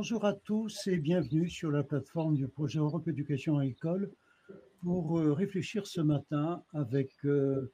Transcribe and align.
Bonjour 0.00 0.24
à 0.24 0.32
tous 0.32 0.86
et 0.86 0.96
bienvenue 0.96 1.48
sur 1.50 1.72
la 1.72 1.82
plateforme 1.82 2.36
du 2.36 2.46
projet 2.46 2.78
Europe 2.78 3.08
Éducation 3.08 3.58
à 3.58 3.66
École 3.66 4.12
pour 4.80 5.18
euh, 5.18 5.32
réfléchir 5.32 5.88
ce 5.88 6.00
matin 6.00 6.62
avec 6.72 7.10
euh, 7.24 7.72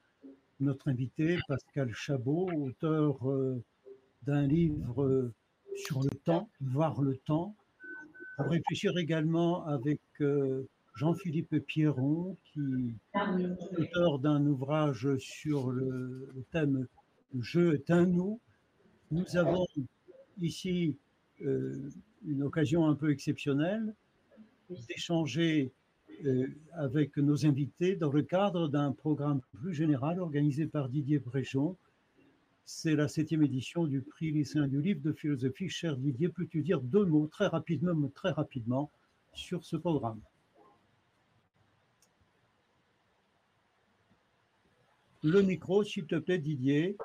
notre 0.58 0.89
invité 0.89 1.36
Pascal 1.46 1.93
Chabot, 1.93 2.48
auteur 2.50 3.30
euh, 3.30 3.62
d'un 4.22 4.46
livre 4.46 5.32
sur 5.76 6.03
le 6.03 6.08
temps, 6.25 6.48
voir 6.62 7.03
le 7.03 7.18
temps, 7.18 7.54
pour 8.39 8.46
réfléchir 8.46 8.96
également 8.96 9.67
avec 9.67 10.00
Jean-Philippe 10.95 11.59
Pierron, 11.67 12.39
qui 12.54 12.95
est 13.12 13.76
auteur 13.76 14.18
d'un 14.18 14.46
ouvrage 14.46 15.14
sur 15.18 15.70
le, 15.70 16.31
le 16.34 16.43
thème 16.53 16.86
Je 17.39 17.75
est 17.75 17.90
un 17.90 18.06
nous. 18.06 18.40
Nous 19.11 19.36
avons 19.36 19.67
ici 20.40 20.96
une 22.26 22.42
occasion 22.42 22.86
un 22.86 22.94
peu 22.94 23.10
exceptionnelle 23.10 23.94
d'échanger 24.88 25.72
euh, 26.24 26.46
avec 26.72 27.16
nos 27.16 27.46
invités 27.46 27.96
dans 27.96 28.10
le 28.10 28.22
cadre 28.22 28.68
d'un 28.68 28.92
programme 28.92 29.40
plus 29.52 29.74
général 29.74 30.20
organisé 30.20 30.66
par 30.66 30.88
Didier 30.88 31.18
Bréjon. 31.18 31.76
C'est 32.64 32.97
la 32.97 33.08
septième 33.08 33.42
édition 33.42 33.86
du 33.86 34.00
prix 34.00 34.30
lycéen 34.30 34.66
du 34.66 34.80
livre 34.80 35.02
de 35.02 35.12
philosophie. 35.12 35.69
Cher 35.69 35.97
Didier, 35.97 36.28
peux-tu 36.28 36.62
dire 36.62 36.80
deux 36.80 37.05
mots 37.05 37.27
très 37.27 37.47
rapidement, 37.47 38.08
très 38.14 38.31
rapidement 38.31 38.91
sur 39.34 39.64
ce 39.64 39.77
programme? 39.77 40.20
Le 45.22 45.42
micro, 45.42 45.83
s'il 45.83 46.06
te 46.06 46.16
plaît, 46.16 46.38
Didier. 46.38 46.97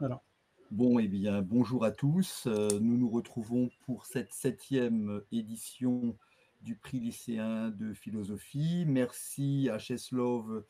Voilà. 0.00 0.22
Bon, 0.70 0.98
eh 0.98 1.08
bien, 1.08 1.40
bonjour 1.40 1.82
à 1.82 1.90
tous. 1.90 2.46
Euh, 2.46 2.68
nous 2.78 2.98
nous 2.98 3.08
retrouvons 3.08 3.70
pour 3.86 4.04
cette 4.04 4.34
septième 4.34 5.22
édition 5.32 6.14
du 6.60 6.76
prix 6.76 7.00
lycéen 7.00 7.70
de 7.70 7.94
philosophie. 7.94 8.84
Merci 8.86 9.70
à 9.72 9.78
Cheslov 9.78 10.64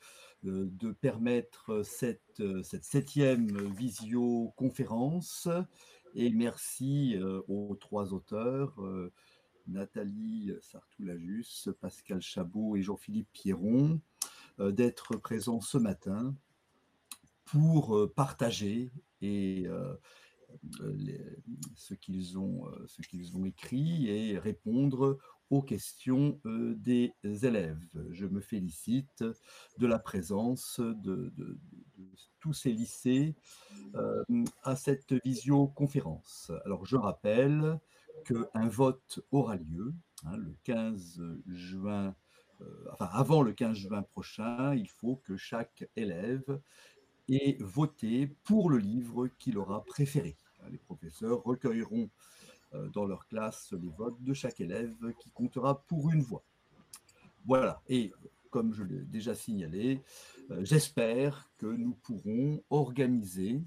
euh, 0.45 0.69
de 0.71 0.93
permettre 0.93 1.83
cette, 1.83 2.39
euh, 2.39 2.63
cette 2.63 2.85
septième 2.85 3.49
visioconférence 3.73 5.49
et 6.15 6.29
merci 6.29 7.17
aux 7.47 7.75
trois 7.75 8.13
auteurs, 8.13 8.81
Nathalie 9.67 10.51
Sartoulajus, 10.61 11.69
Pascal 11.79 12.19
Chabot 12.19 12.75
et 12.77 12.81
Jean-Philippe 12.81 13.31
Pierron, 13.31 13.99
d'être 14.57 15.17
présents 15.17 15.61
ce 15.61 15.77
matin 15.77 16.33
pour 17.45 18.11
partager 18.15 18.91
et 19.21 19.65
ce 21.75 21.93
qu'ils 21.93 22.37
ont, 22.37 22.65
qu'ils 23.09 23.37
ont 23.37 23.45
écrit 23.45 24.07
et 24.09 24.37
répondre 24.37 25.17
aux 25.49 25.61
questions 25.61 26.39
des 26.45 27.13
élèves. 27.23 27.79
Je 28.11 28.25
me 28.25 28.39
félicite 28.39 29.23
de 29.77 29.87
la 29.87 29.99
présence 29.99 30.79
de, 30.79 31.33
tous 32.39 32.53
ces 32.53 32.71
lycées 32.71 33.35
à 34.63 34.75
cette 34.75 35.13
visioconférence. 35.25 36.51
Alors 36.65 36.85
je 36.85 36.97
rappelle 36.97 37.79
qu'un 38.25 38.67
vote 38.67 39.21
aura 39.31 39.55
lieu 39.55 39.93
hein, 40.25 40.37
le 40.37 40.55
15 40.63 41.21
juin, 41.47 42.15
enfin 42.91 43.09
avant 43.11 43.41
le 43.41 43.53
15 43.53 43.77
juin 43.77 44.03
prochain, 44.03 44.75
il 44.75 44.89
faut 44.89 45.17
que 45.17 45.37
chaque 45.37 45.85
élève 45.95 46.59
et 47.29 47.57
voter 47.59 48.27
pour 48.43 48.69
le 48.69 48.79
livre 48.79 49.27
qu'il 49.27 49.57
aura 49.57 49.85
préféré. 49.85 50.35
Les 50.71 50.77
professeurs 50.77 51.43
recueilleront 51.43 52.09
euh, 52.73 52.89
dans 52.89 53.05
leur 53.05 53.27
classe 53.27 53.73
les 53.73 53.89
votes 53.89 54.21
de 54.21 54.33
chaque 54.33 54.59
élève 54.59 54.95
qui 55.19 55.29
comptera 55.31 55.83
pour 55.83 56.09
une 56.11 56.21
voix. 56.21 56.43
Voilà, 57.45 57.81
et 57.87 58.11
comme 58.49 58.73
je 58.73 58.83
l'ai 58.83 59.01
déjà 59.01 59.35
signalé, 59.35 60.01
euh, 60.49 60.63
j'espère 60.63 61.49
que 61.57 61.67
nous 61.67 61.93
pourrons 61.93 62.63
organiser 62.69 63.61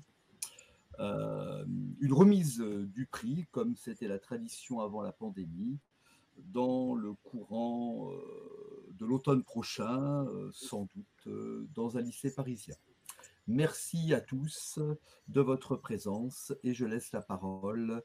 euh, 0.98 1.64
une 2.00 2.12
remise 2.12 2.58
du 2.58 3.06
prix, 3.06 3.46
comme 3.52 3.76
c'était 3.76 4.08
la 4.08 4.18
tradition 4.18 4.80
avant 4.80 5.02
la 5.02 5.12
pandémie, 5.12 5.78
dans 6.36 6.94
le 6.94 7.12
courant 7.14 8.10
de 8.90 9.04
l'automne 9.04 9.42
prochain, 9.42 10.26
sans 10.50 10.88
doute 10.94 11.68
dans 11.74 11.98
un 11.98 12.00
lycée 12.00 12.34
parisien. 12.34 12.74
Merci 13.48 14.14
à 14.14 14.20
tous 14.20 14.78
de 15.26 15.40
votre 15.40 15.74
présence 15.74 16.52
et 16.62 16.74
je 16.74 16.84
laisse 16.86 17.10
la 17.10 17.22
parole 17.22 18.00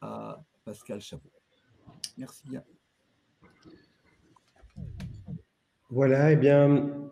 à 0.00 0.42
Pascal 0.64 1.02
Chabot. 1.02 1.30
Merci 2.16 2.48
bien. 2.48 2.64
Voilà, 5.90 6.32
eh 6.32 6.36
bien, 6.36 7.10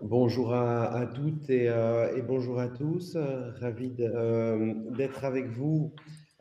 bonjour 0.00 0.54
à, 0.54 1.06
toutes 1.12 1.50
euh, 1.50 2.14
et, 2.14 2.22
bonjour 2.22 2.60
à 2.60 2.68
tous. 2.68 3.16
Ravi 3.16 3.96
euh, 3.98 4.74
d'être 4.96 5.24
avec 5.24 5.48
vous 5.48 5.92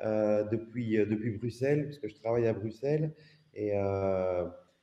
euh, 0.02 0.44
depuis, 0.44 0.96
depuis 0.98 1.38
Bruxelles, 1.40 1.86
puisque 1.86 2.08
je 2.08 2.22
travaille 2.22 2.46
à 2.46 2.54
Bruxelles. 2.54 3.16
Et 3.56 3.72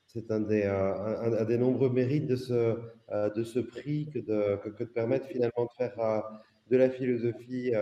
c'est 0.07 0.31
un 0.33 0.41
des, 0.41 0.65
un, 0.65 1.45
des 1.45 1.59
nombreux 1.59 1.91
mérites 1.91 2.27
de 2.27 2.37
ce, 2.37 2.79
de 3.11 3.43
ce 3.45 3.59
prix 3.59 4.09
que 4.13 4.19
de, 4.19 4.57
que, 4.57 4.83
de 4.85 4.89
permettre 4.89 5.27
finalement 5.27 5.65
de 5.65 5.71
faire 5.77 5.99
euh, 6.01 6.21
de 6.71 6.77
la 6.77 6.91
philosophie 6.91 7.73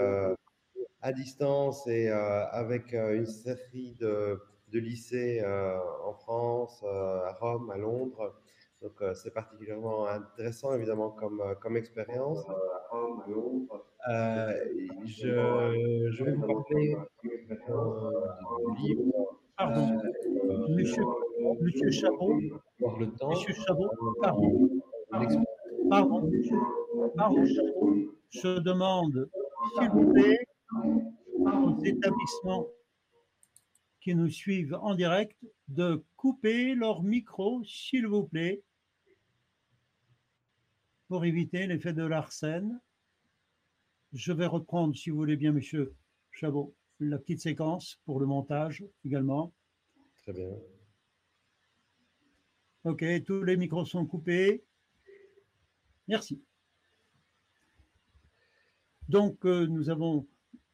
à 1.03 1.13
distance 1.13 1.87
et 1.89 2.09
avec 2.09 2.93
une 2.93 3.27
série 3.27 3.97
de, 4.01 4.41
de 4.73 4.79
lycées 4.79 5.45
en 6.05 6.15
France, 6.15 6.85
à 6.85 7.33
Rome, 7.41 7.71
à 7.71 7.77
Londres. 7.77 8.35
Donc 8.83 9.03
c'est 9.15 9.33
particulièrement 9.35 10.07
intéressant 10.07 10.75
évidemment 10.75 11.11
comme, 11.11 11.43
comme 11.61 11.77
expérience. 11.77 12.45
je, 15.05 16.11
je 16.11 16.25
vais 16.25 16.33
vous 16.33 16.47
parler 16.47 16.97
du 17.25 17.31
livre. 18.79 19.03
Pardon, 19.59 19.99
monsieur, 20.69 21.03
monsieur 21.61 21.91
Chabot, 21.91 22.35
monsieur 22.79 23.55
Chabot, 23.55 23.89
pardon, 24.21 24.69
pardon, 25.11 26.31
pardon, 27.15 27.45
je 28.31 28.59
demande, 28.59 29.31
s'il 29.79 29.91
vous 29.91 30.13
plaît, 30.13 30.39
aux 31.45 31.85
établissements 31.85 32.67
qui 34.01 34.15
nous 34.15 34.29
suivent 34.29 34.79
en 34.81 34.95
direct 34.95 35.37
de 35.69 36.05
couper 36.17 36.75
leur 36.75 37.03
micro, 37.03 37.63
s'il 37.65 38.07
vous 38.07 38.25
plaît, 38.25 38.63
pour 41.09 41.25
éviter 41.25 41.67
l'effet 41.67 41.93
de 41.93 42.05
l'arsène. 42.05 42.81
Je 44.13 44.33
vais 44.33 44.47
reprendre, 44.47 44.95
si 44.97 45.11
vous 45.11 45.17
voulez 45.17 45.37
bien, 45.37 45.53
monsieur 45.53 45.95
Chabot 46.31 46.75
la 47.01 47.19
petite 47.19 47.41
séquence 47.41 48.01
pour 48.05 48.21
le 48.21 48.27
montage 48.27 48.85
également. 49.05 49.53
Très 50.23 50.33
bien. 50.33 50.51
OK, 52.85 53.05
tous 53.25 53.43
les 53.43 53.57
micros 53.57 53.85
sont 53.85 54.07
coupés. 54.07 54.65
Merci. 56.09 56.41
Donc, 59.09 59.45
euh, 59.45 59.67
nous 59.67 59.91
avons 59.91 60.27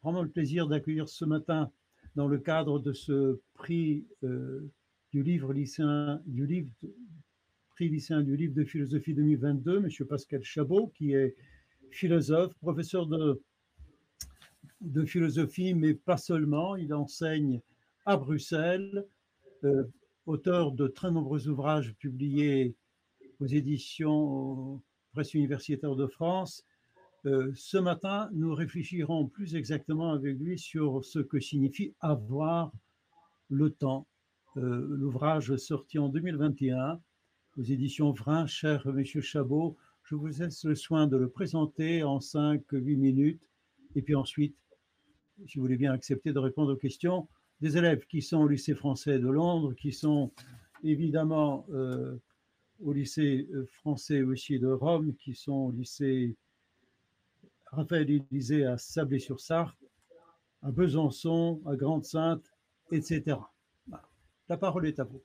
vraiment 0.03 0.23
le 0.23 0.29
plaisir 0.29 0.67
d'accueillir 0.69 1.09
ce 1.09 1.25
matin, 1.25 1.71
dans 2.17 2.29
le 2.29 2.39
cadre 2.39 2.79
de 2.79 2.93
ce 2.93 3.41
prix 3.55 4.07
euh, 4.25 4.71
du 5.11 5.23
livre 5.23 5.53
lycéen, 5.53 6.21
du 6.27 6.47
livre, 6.47 6.69
prix 7.71 7.89
lycéen 7.89 8.23
du 8.23 8.37
livre 8.37 8.55
de 8.55 8.65
philosophie 8.65 9.15
2022, 9.15 9.85
M. 9.85 10.07
Pascal 10.07 10.43
Chabot, 10.43 10.89
qui 10.95 11.13
est 11.13 11.35
philosophe, 11.91 12.55
professeur 12.55 13.07
de 13.07 13.41
de 14.83 15.05
philosophie, 15.05 15.75
mais 15.75 15.95
pas 15.95 16.17
seulement. 16.17 16.77
Il 16.77 16.93
enseigne 16.93 17.61
à 18.05 18.17
Bruxelles, 18.17 19.07
euh, 19.65 19.85
auteur 20.27 20.73
de 20.73 20.89
très 20.89 21.11
nombreux 21.11 21.49
ouvrages 21.49 21.95
publiés 21.95 22.75
aux 23.41 23.47
éditions 23.47 24.83
Presse 25.13 25.35
universitaire 25.35 25.95
de 25.95 26.07
France. 26.07 26.65
Euh, 27.27 27.53
ce 27.55 27.77
matin, 27.77 28.31
nous 28.33 28.55
réfléchirons 28.55 29.27
plus 29.27 29.55
exactement 29.55 30.13
avec 30.13 30.39
lui 30.39 30.59
sur 30.59 31.05
ce 31.05 31.19
que 31.19 31.39
signifie 31.39 31.95
avoir 32.01 32.73
le 33.49 33.71
temps. 33.71 34.07
Euh, 34.57 34.87
l'ouvrage 34.89 35.55
sorti 35.57 35.99
en 35.99 36.09
2021 36.09 37.01
aux 37.59 37.63
éditions 37.63 38.13
Vrin, 38.13 38.47
cher 38.47 38.87
Monsieur 38.87 39.21
Chabot, 39.21 39.77
je 40.05 40.15
vous 40.15 40.27
laisse 40.27 40.65
le 40.65 40.75
soin 40.75 41.07
de 41.07 41.17
le 41.17 41.29
présenter 41.29 42.03
en 42.03 42.19
5-8 42.19 42.97
minutes 42.97 43.43
et 43.95 44.03
puis 44.03 44.15
ensuite 44.15 44.57
si 45.47 45.59
vous 45.59 45.63
voulez 45.65 45.77
bien 45.77 45.93
accepter 45.93 46.33
de 46.33 46.39
répondre 46.39 46.73
aux 46.73 46.77
questions 46.77 47.29
des 47.61 47.77
élèves 47.77 48.07
qui 48.07 48.23
sont 48.23 48.39
au 48.39 48.49
lycée 48.49 48.75
français 48.75 49.19
de 49.19 49.29
Londres, 49.29 49.75
qui 49.75 49.93
sont 49.93 50.33
évidemment 50.83 51.67
euh, 51.71 52.17
au 52.83 52.93
lycée 52.93 53.49
euh, 53.53 53.67
français 53.67 54.23
aussi 54.23 54.59
de 54.59 54.69
Rome, 54.69 55.15
qui 55.15 55.35
sont 55.35 55.53
au 55.53 55.71
lycée 55.71 56.37
Raphaël 57.67 58.11
Élysée 58.11 58.65
à 58.65 58.77
Sablé-sur-Sarthe, 58.77 59.79
à 60.63 60.71
Besançon, 60.71 61.61
à 61.67 61.77
Grande-Sainte, 61.77 62.53
etc. 62.91 63.37
La 64.49 64.57
parole 64.57 64.87
est 64.87 65.01
à 65.01 65.05
vous. 65.05 65.23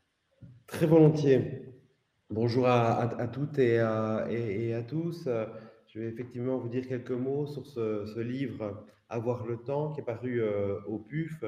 Très 0.68 0.86
volontiers. 0.86 1.74
Bonjour 2.30 2.68
à, 2.68 3.28
toutes 3.28 3.58
et 3.60 3.80
à, 3.80 4.84
tous. 4.88 5.28
Je 5.88 6.00
vais 6.00 6.08
effectivement 6.08 6.58
vous 6.58 6.70
dire 6.70 6.88
quelques 6.88 7.12
mots 7.12 7.48
sur 7.48 7.66
ce, 7.66 8.20
livre 8.20 8.86
Avoir 9.10 9.46
le 9.46 9.58
temps 9.58 9.94
qui 9.94 10.02
est 10.02 10.04
paru 10.04 10.42
euh, 10.42 10.82
au 10.86 11.00
PUF 11.00 11.44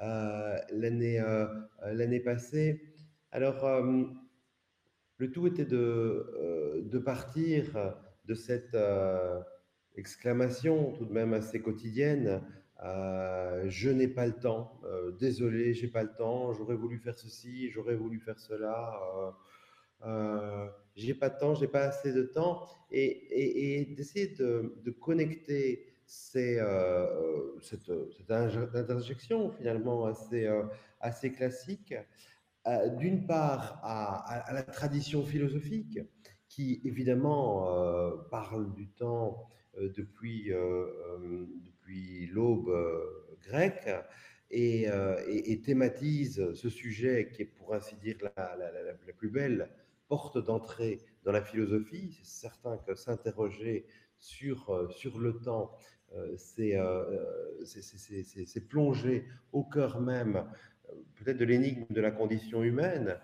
euh, 0.00 0.58
l'année 0.70 1.18
euh, 1.18 1.46
l'année 1.86 2.20
passée. 2.20 2.82
Alors, 3.30 3.64
le 5.22 5.30
tout 5.30 5.46
était 5.46 5.64
de, 5.64 6.82
de 6.82 6.98
partir 6.98 7.64
de 8.24 8.34
cette 8.34 8.76
exclamation 9.94 10.92
tout 10.98 11.04
de 11.04 11.12
même 11.12 11.32
assez 11.32 11.60
quotidienne 11.62 12.42
je 13.68 13.90
n'ai 13.90 14.08
pas 14.08 14.26
le 14.26 14.32
temps, 14.32 14.80
désolé, 15.20 15.74
j'ai 15.74 15.86
pas 15.86 16.02
le 16.02 16.12
temps, 16.12 16.52
j'aurais 16.54 16.74
voulu 16.74 16.98
faire 16.98 17.14
ceci, 17.14 17.70
j'aurais 17.70 17.94
voulu 17.94 18.18
faire 18.18 18.40
cela, 18.40 18.98
euh, 20.04 20.66
j'ai 20.96 21.14
pas 21.14 21.28
de 21.28 21.38
temps, 21.38 21.54
j'ai 21.54 21.68
pas 21.68 21.84
assez 21.84 22.12
de 22.12 22.24
temps, 22.24 22.66
et, 22.90 23.94
d'essayer 23.96 24.28
de, 24.28 24.90
connecter 25.00 25.86
cette, 26.06 26.60
interjection 28.74 29.52
finalement 29.52 30.10
assez 31.00 31.30
classique, 31.32 31.94
d'une 32.98 33.26
part 33.26 33.80
à, 33.82 34.52
la 34.52 34.62
tradition 34.62 35.24
philosophique, 35.24 35.98
qui 36.48 36.80
évidemment 36.84 37.66
parle 38.30 38.72
du 38.74 38.88
temps 38.88 39.48
depuis, 39.76 40.50
depuis 40.50 42.26
l'aube 42.26 42.72
grecque, 43.42 43.88
et, 44.52 45.60
thématise 45.64 46.52
ce 46.54 46.68
sujet 46.68 47.30
qui 47.32 47.42
est 47.42 47.46
pour 47.46 47.74
ainsi 47.74 47.96
dire 47.96 48.16
la, 48.22 48.56
la, 48.56 49.12
plus 49.12 49.30
belle 49.30 49.70
porte 50.08 50.38
d'entrée 50.38 51.00
dans 51.24 51.32
la 51.32 51.42
philosophie. 51.42 52.12
C'est 52.22 52.48
certain 52.48 52.76
que 52.78 52.94
s'interroger 52.94 53.86
sur, 54.18 54.70
euh, 54.70 54.88
sur 54.90 55.18
le 55.18 55.40
temps, 55.40 55.72
euh, 56.14 56.36
euh, 56.60 57.64
c'est 57.64 58.68
plonger 58.68 59.26
au 59.52 59.64
cœur 59.64 60.00
même 60.00 60.46
peut-être 61.16 61.38
de 61.38 61.44
l'énigme 61.44 61.84
de 61.90 62.00
la 62.00 62.10
condition 62.10 62.62
humaine 62.62 63.16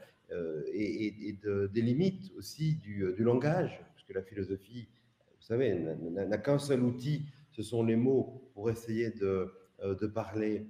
et, 0.73 1.39
des 1.43 1.83
limites 1.83 2.33
aussi 2.37 2.75
du, 2.77 3.13
du, 3.17 3.23
langage, 3.23 3.81
puisque 3.95 4.15
la 4.15 4.23
philosophie, 4.23 4.89
vous 5.37 5.47
savez, 5.47 5.75
n'a 5.75 6.39
qu'un 6.39 6.59
seul 6.59 6.83
outil, 6.83 7.27
ce 7.51 7.63
sont 7.63 7.83
les 7.83 7.97
mots 7.97 8.51
pour 8.53 8.71
essayer 8.71 9.11
de, 9.11 9.51
de 9.83 10.07
parler 10.07 10.67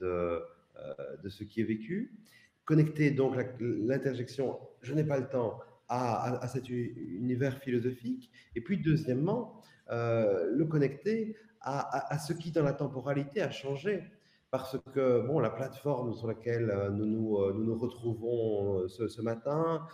de, 0.00 0.42
ce 1.28 1.44
qui 1.44 1.60
est 1.60 1.64
vécu 1.64 2.12
connecter 2.64 3.10
donc 3.10 3.34
l'interjection 3.58 4.56
je 4.82 4.94
n'ai 4.94 5.02
pas 5.02 5.18
le 5.18 5.28
temps 5.28 5.58
à, 5.92 6.48
cet 6.48 6.68
univers 6.68 7.58
philosophique, 7.58 8.30
et 8.54 8.60
puis 8.60 8.78
deuxièmement, 8.78 9.60
euh, 9.90 10.50
le 10.50 10.64
connecter 10.64 11.36
à, 11.60 12.18
ce 12.18 12.32
qui 12.32 12.50
dans 12.50 12.64
la 12.64 12.72
temporalité 12.72 13.40
a 13.40 13.50
changé. 13.50 14.02
Parce 14.52 14.76
que 14.94 15.26
bon, 15.26 15.40
la 15.40 15.50
plateforme 15.50 16.14
sur 16.14 16.28
laquelle 16.28 16.70
euh, 16.70 16.90
nous 16.90 17.06
nous, 17.06 17.38
euh, 17.38 17.52
nous, 17.52 17.64
nous 17.64 17.78
retrouvons 17.78 18.86
ce, 18.86 19.20
matin, 19.20 19.84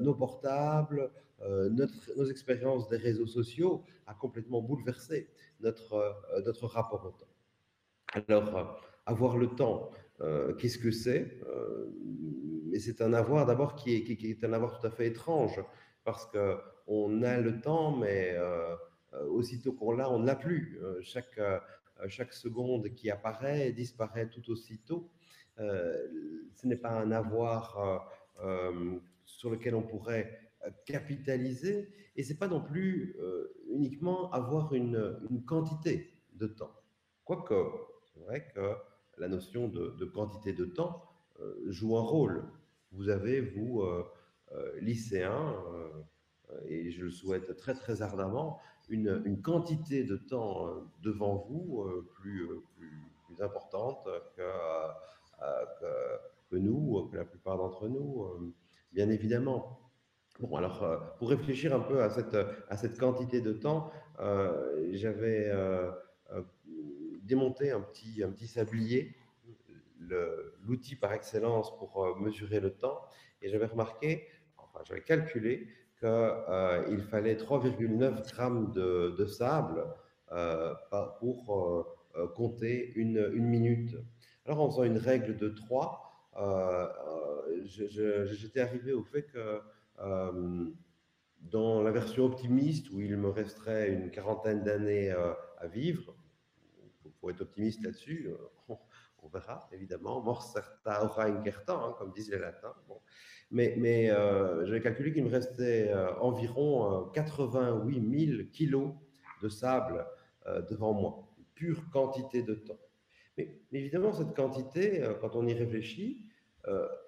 nos 0.00 0.14
portables, 0.14 1.10
nos 1.40 2.26
expériences 2.26 2.88
des 2.88 2.98
réseaux 2.98 3.26
sociaux 3.26 3.84
a 4.06 4.12
complètement 4.12 4.60
bouleversé 4.60 5.30
notre, 5.60 6.14
notre 6.44 6.66
rapport 6.66 7.06
au 7.06 7.10
temps. 7.12 7.32
Alors, 8.12 8.80
avoir 9.06 9.36
le 9.36 9.48
temps, 9.48 9.90
euh, 10.20 10.54
qu'est-ce 10.54 10.78
que 10.78 10.90
c'est 10.90 11.40
euh, 11.46 11.86
Mais 12.66 12.78
c'est 12.78 13.00
un 13.00 13.12
avoir 13.12 13.46
d'abord 13.46 13.74
qui 13.74 13.94
est, 13.94 14.02
qui, 14.02 14.30
est, 14.30 14.44
un 14.44 14.52
avoir 14.52 14.78
tout 14.78 14.86
à 14.86 14.90
fait 14.90 15.06
étrange, 15.06 15.60
parce 16.04 16.26
qu'on 16.26 17.22
a 17.22 17.38
le 17.38 17.60
temps, 17.60 17.96
mais 17.96 18.34
euh, 18.34 18.74
aussitôt 19.30 19.72
qu'on 19.72 19.92
l'a, 19.92 20.10
on 20.10 20.18
ne 20.18 20.26
l'a 20.26 20.36
plus. 20.36 20.80
chaque, 21.02 21.40
chaque 22.06 22.32
seconde 22.32 22.94
qui 22.94 23.10
apparaît 23.10 23.72
disparaît 23.72 24.28
tout 24.28 24.50
aussitôt. 24.50 25.10
ce 25.56 26.66
n'est 26.66 26.76
pas 26.76 26.90
un 26.90 27.10
avoir 27.10 28.08
sur 29.24 29.50
lequel 29.50 29.74
on 29.74 29.82
pourrait 29.82 30.52
capitaliser, 30.86 31.88
et 32.16 32.22
c'est 32.22 32.38
pas 32.38 32.48
non 32.48 32.60
plus 32.60 33.16
uniquement 33.68 34.30
avoir 34.32 34.74
une, 34.74 35.18
quantité 35.46 36.12
de 36.34 36.46
temps. 36.46 36.74
Quoique, 37.24 37.54
c'est 38.12 38.20
vrai 38.20 38.46
que 38.54 38.74
la 39.18 39.28
notion 39.28 39.68
de, 39.68 40.04
quantité 40.04 40.52
de 40.52 40.64
temps 40.64 41.04
euh, 41.40 41.54
joue 41.66 41.96
un 41.96 42.02
rôle. 42.02 42.44
Vous 42.92 43.08
avez, 43.08 43.40
vous, 43.40 43.82
euh, 43.82 44.04
euh, 44.52 44.80
lycéens, 44.80 45.54
et 46.66 46.90
je 46.90 47.04
le 47.04 47.10
souhaite 47.10 47.56
très 47.56 47.74
très 47.74 48.00
ardemment, 48.00 48.58
une, 48.88 49.40
quantité 49.42 50.04
de 50.04 50.16
temps 50.16 50.66
devant 51.02 51.46
vous 51.48 51.84
plus, 52.14 52.48
plus, 52.76 53.42
importante 53.42 54.08
que, 56.50 56.56
nous, 56.56 57.08
que 57.12 57.16
la 57.16 57.24
plupart 57.24 57.58
d'entre 57.58 57.88
nous, 57.88 58.26
bien 58.92 59.08
évidemment. 59.10 59.78
Bon, 60.40 60.56
alors, 60.56 61.14
pour 61.18 61.30
réfléchir 61.30 61.74
un 61.74 61.80
peu 61.80 62.02
à 62.02 62.10
cette, 62.10 62.36
à 62.68 62.76
cette 62.76 62.98
quantité 62.98 63.40
de 63.40 63.52
temps, 63.52 63.92
j'avais 64.92 65.52
démonter 67.28 67.70
un 67.70 67.80
petit, 67.80 68.22
un 68.24 68.30
petit 68.30 68.48
sablier, 68.48 69.14
l'outil 70.64 70.96
par 70.96 71.12
excellence 71.12 71.76
pour 71.78 72.04
euh, 72.04 72.14
mesurer 72.16 72.60
le 72.60 72.74
temps. 72.74 73.00
Et 73.42 73.50
j'avais 73.50 73.66
remarqué, 73.66 74.26
enfin 74.56 74.80
j'avais 74.84 75.02
calculé 75.02 75.68
qu'il 75.98 76.08
euh, 76.08 77.02
fallait 77.10 77.34
3,9 77.34 78.32
grammes 78.32 78.72
de, 78.72 79.26
sable 79.26 79.84
euh, 80.32 80.74
pour 81.20 81.96
compter 82.34 82.92
une, 82.94 83.28
minute. 83.38 83.96
Alors 84.44 84.60
en 84.60 84.70
faisant 84.70 84.84
une 84.84 84.98
règle 84.98 85.36
de 85.36 85.48
3, 85.48 86.32
j'étais 87.64 88.60
arrivé 88.60 88.92
au 88.92 89.02
fait 89.02 89.22
que 89.24 89.60
dans 91.40 91.82
la 91.82 91.90
version 91.90 92.24
optimiste, 92.24 92.90
où 92.90 93.00
il 93.00 93.16
me 93.16 93.28
resterait 93.28 93.90
une 93.90 94.10
quarantaine 94.10 94.64
d'années 94.64 95.10
à 95.10 95.66
vivre, 95.66 96.14
faut 97.20 97.30
être 97.30 97.40
optimiste 97.42 97.82
là-dessus. 97.82 98.28
Euh, 98.28 98.74
on, 99.22 99.28
verra, 99.28 99.68
évidemment. 99.72 100.20
Mort 100.20 100.42
certa 100.42 101.04
aura 101.04 101.24
incerta, 101.26 101.74
hein, 101.74 101.94
comme 101.98 102.12
disent 102.12 102.30
les 102.30 102.38
latins. 102.38 102.74
Mais, 103.50 104.10
euh, 104.10 104.66
j'avais 104.66 104.82
calculé 104.82 105.12
qu'il 105.12 105.24
me 105.24 105.30
restait 105.30 105.88
euh, 105.88 106.14
environ 106.20 107.08
88 107.14 108.26
000 108.36 108.42
kilos 108.52 108.92
de 109.42 109.48
sable 109.48 110.06
devant 110.70 110.94
moi. 110.94 111.28
Une 111.38 111.44
pure 111.54 111.90
quantité 111.90 112.42
de 112.42 112.54
temps. 112.54 112.78
Mais, 113.36 113.60
évidemment, 113.72 114.12
cette 114.12 114.34
quantité, 114.34 115.02
quand 115.20 115.36
on 115.36 115.46
y 115.46 115.54
réfléchit, 115.54 116.24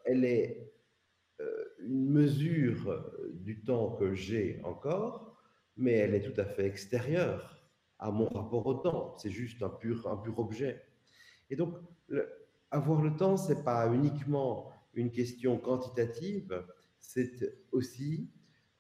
elle 0.04 0.25
est 0.25 0.70
une 1.80 2.11
mesure 2.11 3.02
du 3.32 3.62
temps 3.62 3.92
que 3.92 4.14
j'ai 4.14 4.61
encore, 4.62 5.37
mais 5.76 5.92
elle 5.92 6.14
est 6.14 6.20
tout 6.20 6.38
à 6.38 6.44
fait 6.44 6.66
extérieure 6.66 7.62
à 7.99 8.11
mon 8.11 8.26
rapport 8.26 8.66
au 8.66 8.75
temps. 8.75 9.16
C'est 9.18 9.30
juste 9.30 9.62
un 9.62 9.70
pur, 9.70 10.06
un 10.06 10.16
pur 10.16 10.38
objet. 10.38 10.82
Et 11.49 11.56
donc, 11.56 11.75
avoir 12.70 13.02
le 13.02 13.16
temps, 13.16 13.37
c'est 13.37 13.64
pas 13.64 13.92
uniquement 13.92 14.70
une 14.94 15.11
question 15.11 15.59
quantitative, 15.59 16.64
c'est 16.99 17.56
aussi 17.73 18.30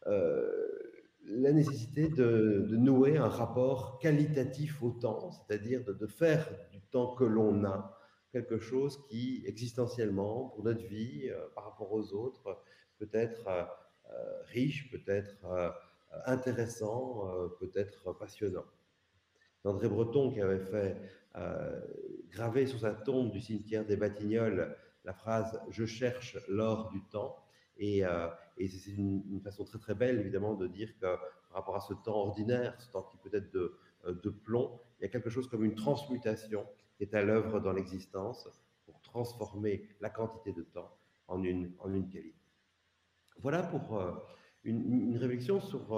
euh, 0.06 0.78
la 1.24 1.52
nécessité 1.52 2.08
de, 2.08 2.66
nouer 2.70 3.16
un 3.18 3.28
rapport 3.28 3.98
qualitatif 3.98 4.82
au 4.82 4.90
temps, 4.90 5.30
c'est-à-dire 5.30 5.84
de, 5.84 6.06
faire 6.06 6.48
du 6.72 6.80
temps 6.80 7.14
que 7.14 7.24
l'on 7.24 7.64
a 7.64 7.96
quelque 8.32 8.58
chose 8.58 9.04
qui, 9.08 9.42
existentiellement, 9.46 10.48
pour 10.50 10.64
notre 10.64 10.84
vie, 10.86 11.28
euh, 11.28 11.46
par 11.54 11.64
rapport 11.64 11.92
aux 11.92 12.12
autres, 12.12 12.62
peut 12.98 13.10
être 13.12 13.46
euh, 13.48 14.42
riche, 14.46 14.90
peut 14.90 15.10
être 15.10 15.74
intéressant, 16.26 17.24
peut 17.60 17.70
être 17.76 18.12
passionnant. 18.12 18.64
d'André 19.64 19.88
Breton 19.88 20.32
qui 20.32 20.40
avait 20.40 20.58
fait 20.58 20.96
graver 22.30 22.66
sur 22.66 22.80
sa 22.80 22.92
tombe 22.92 23.30
du 23.30 23.40
cimetière 23.40 23.86
des 23.86 23.96
Batignolles 23.96 24.76
la 25.04 25.12
phrase 25.12 25.60
Je 25.70 25.84
cherche 25.84 26.36
l'or 26.48 26.90
du 26.90 27.02
temps. 27.04 27.36
Et, 27.76 28.04
euh, 28.04 28.28
c'est 28.58 28.92
une, 28.92 29.40
façon 29.42 29.64
très 29.64 29.78
très 29.78 29.94
belle 29.94 30.20
évidemment 30.20 30.54
de 30.54 30.66
dire 30.66 30.94
que 30.96 31.00
par 31.00 31.20
rapport 31.52 31.76
à 31.76 31.80
ce 31.80 31.94
temps 31.94 32.16
ordinaire, 32.16 32.78
ce 32.78 32.90
temps 32.92 33.02
qui 33.02 33.16
peut 33.16 33.34
être 33.34 33.50
de, 33.52 33.74
euh, 34.04 34.12
de 34.22 34.28
plomb, 34.30 34.78
il 34.98 35.04
y 35.04 35.06
a 35.06 35.08
quelque 35.08 35.30
chose 35.30 35.48
comme 35.48 35.64
une 35.64 35.74
transmutation 35.74 36.66
qui 36.96 37.04
est 37.04 37.14
à 37.14 37.22
l'œuvre 37.22 37.58
dans 37.60 37.72
l'existence 37.72 38.48
pour 38.84 39.00
transformer 39.00 39.88
la 40.00 40.10
quantité 40.10 40.52
de 40.52 40.62
temps 40.62 40.94
en 41.26 41.42
une, 41.42 41.72
en 41.78 41.92
une 41.94 42.08
qualité. 42.08 42.36
Voilà 43.38 43.62
pour 43.62 43.98
une, 44.64 44.92
une, 44.92 45.16
réflexion 45.16 45.60
sur 45.60 45.96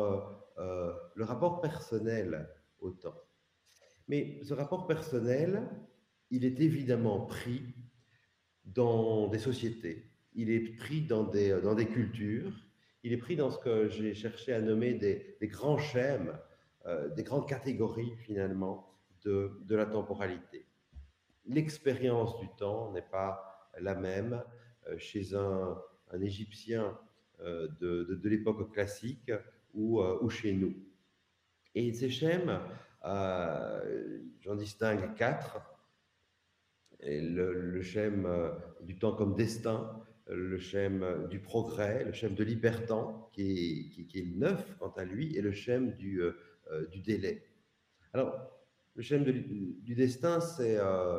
le 0.57 1.25
rapport 1.25 1.61
personnel 1.61 2.49
au 2.79 2.91
temps. 2.91 3.21
Mais 4.07 4.41
ce 4.45 4.55
rapport 4.55 4.87
personnel, 4.87 5.69
il 6.31 6.45
est 6.45 6.61
évidemment 6.61 7.27
pris 7.27 7.75
dans 8.65 9.29
des 9.29 9.39
sociétés 9.39 10.13
il 10.35 10.51
est 10.51 10.77
pris 10.77 11.03
dans 11.03 11.25
des, 11.25 11.61
dans 11.61 11.75
des 11.75 11.87
cultures, 11.87 12.53
il 13.03 13.13
est 13.13 13.19
pris 13.19 13.37
dans 13.37 13.51
ce 13.51 13.59
que 13.59 13.89
j'ai 13.89 14.15
cherché 14.15 14.53
à 14.53 14.61
nommer 14.61 14.95
des, 14.95 15.37
des 15.41 15.49
grands 15.49 15.79
schèmes, 15.79 16.39
des 17.17 17.23
grandes 17.23 17.49
catégories 17.49 18.15
finalement 18.17 18.89
de, 19.25 19.61
de 19.65 19.77
la 19.77 19.87
temporalité. 19.87 20.67
L'expérience 21.47 22.39
du 22.41 22.49
temps 22.57 22.93
n'est 22.93 23.03
pas 23.03 23.71
la 23.79 23.95
même 23.95 24.43
chez 24.99 25.35
un, 25.35 25.79
un 26.11 26.21
Égyptien 26.21 26.99
de, 27.41 27.71
de, 28.21 28.29
l'époque 28.29 28.73
classique 28.73 29.33
ou, 29.75 30.01
ou 30.01 30.31
chez 30.31 30.53
nous. 30.53 30.75
Et 31.75 31.93
ces 31.93 32.11
schèmes, 32.11 32.61
euh, 33.05 34.19
j'en 34.41 34.55
distingue 34.55 35.15
quatre. 35.15 35.61
Le, 37.05 37.53
le, 37.53 37.83
euh, 37.97 38.53
du 38.83 38.99
temps 38.99 39.15
comme 39.15 39.35
destin, 39.35 39.91
le 40.29 40.59
schème 40.59 41.27
du 41.31 41.41
progrès, 41.41 42.05
le 42.05 42.13
schème 42.13 42.35
de 42.35 42.45
l'hypertemps, 42.45 43.29
qui 43.33 43.91
qui, 43.91 44.07
qui 44.07 44.19
est, 44.21 44.37
neuf 44.37 44.77
quant 44.79 44.93
à 44.97 45.05
lui, 45.05 45.37
et 45.37 45.43
le 45.43 45.53
schème 45.53 45.97
du, 45.97 46.23
euh, 46.23 46.33
délai. 47.05 47.45
Alors, 48.13 48.33
le 48.95 49.03
schème 49.03 49.25
du 49.25 49.95
destin, 49.95 50.41
c'est 50.41 50.77
euh, 50.79 51.19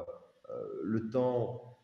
le 0.84 1.10
temps 1.10 1.80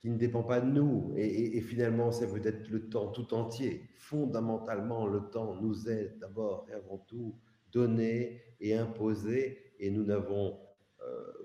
qui 0.00 0.10
ne 0.10 0.18
dépend 0.18 0.42
pas 0.42 0.60
de 0.60 0.70
nous, 0.70 1.12
et 1.16 1.60
finalement, 1.60 2.10
c'est 2.10 2.30
peut-être 2.30 2.70
le 2.70 2.88
temps 2.88 3.08
tout 3.08 3.34
entier. 3.34 3.90
Fondamentalement, 3.96 5.06
le 5.06 5.28
temps 5.30 5.60
nous 5.60 5.90
est 5.90 6.16
d'abord 6.18 6.66
et 6.70 6.72
avant 6.72 6.96
tout 6.96 7.38
donné 7.70 8.42
et 8.60 8.74
imposé, 8.74 9.74
et 9.78 9.90
nous 9.90 10.04
n'avons 10.04 10.58
euh, 11.02 11.39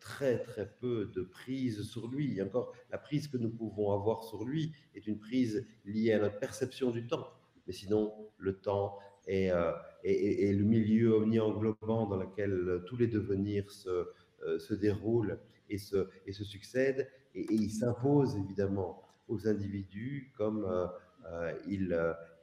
très 0.00 0.42
très 0.42 0.68
peu 0.80 1.10
de 1.14 1.22
prise 1.22 1.82
sur 1.82 2.08
lui. 2.08 2.38
Et 2.38 2.42
encore, 2.42 2.72
la 2.90 2.98
prise 2.98 3.28
que 3.28 3.36
nous 3.36 3.50
pouvons 3.50 3.92
avoir 3.92 4.24
sur 4.24 4.44
lui 4.44 4.72
est 4.94 5.06
une 5.06 5.18
prise 5.18 5.66
liée 5.84 6.12
à 6.12 6.18
notre 6.18 6.38
perception 6.38 6.90
du 6.90 7.06
temps. 7.06 7.28
Mais 7.66 7.72
sinon, 7.72 8.12
le 8.38 8.56
temps 8.58 8.98
est, 9.26 9.50
euh, 9.50 9.72
est, 10.04 10.52
le 10.52 10.64
milieu 10.64 11.14
omni-englobant 11.14 12.06
dans 12.06 12.16
lequel 12.16 12.82
tous 12.86 12.96
les 12.96 13.08
devenirs 13.08 13.70
se, 13.70 14.06
euh, 14.44 14.76
déroulent 14.76 15.38
et 15.68 15.78
se, 15.78 16.06
succèdent, 16.44 17.08
et, 17.34 17.46
il 17.50 17.70
s'impose 17.70 18.36
évidemment 18.36 19.02
aux 19.28 19.48
individus 19.48 20.32
comme 20.36 20.64
euh, 20.64 20.86
euh 21.26 21.52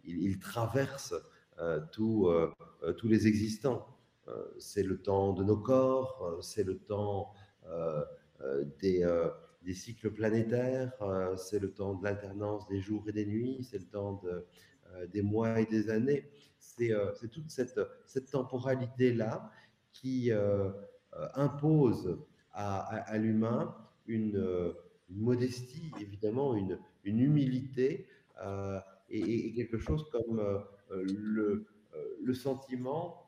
il, 0.05 0.39
traverse 0.39 1.13
tous 1.93 2.27
les 3.05 3.27
existants. 3.27 3.87
Euh, 4.27 4.45
c'est 4.57 4.83
le 4.83 5.01
temps 5.01 5.33
de 5.33 5.43
nos 5.43 5.57
corps, 5.57 6.39
c'est 6.41 6.63
le 6.63 6.77
temps 6.79 7.33
des, 8.81 9.05
des, 9.63 9.73
cycles 9.73 10.11
planétaires, 10.11 10.91
c'est 11.37 11.59
le 11.59 11.71
temps 11.71 11.95
de 11.95 12.03
l'alternance 12.03 12.67
des 12.67 12.81
jours 12.81 13.03
et 13.07 13.13
des 13.13 13.25
nuits, 13.25 13.63
c'est 13.63 13.79
le 13.79 13.85
temps 13.85 14.21
de, 14.23 14.45
des 15.07 15.21
mois 15.21 15.61
et 15.61 15.65
des 15.65 15.89
années. 15.89 16.29
C'est 16.59 16.91
toute 17.31 17.49
cette, 17.49 17.79
cette 18.05 18.29
temporalité-là 18.29 19.49
qui 19.93 20.31
impose 21.35 22.19
à, 22.51 23.17
l'humain 23.17 23.75
une, 24.07 24.73
modestie, 25.09 25.91
évidemment, 26.01 26.55
une, 26.55 26.79
une 27.03 27.19
humilité 27.19 28.07
euh, 28.43 28.79
et, 29.09 29.47
et, 29.47 29.53
quelque 29.53 29.77
chose 29.77 30.09
comme 30.11 30.39
euh, 30.39 30.59
le, 31.05 31.65
le 32.21 32.33
sentiment 32.33 33.22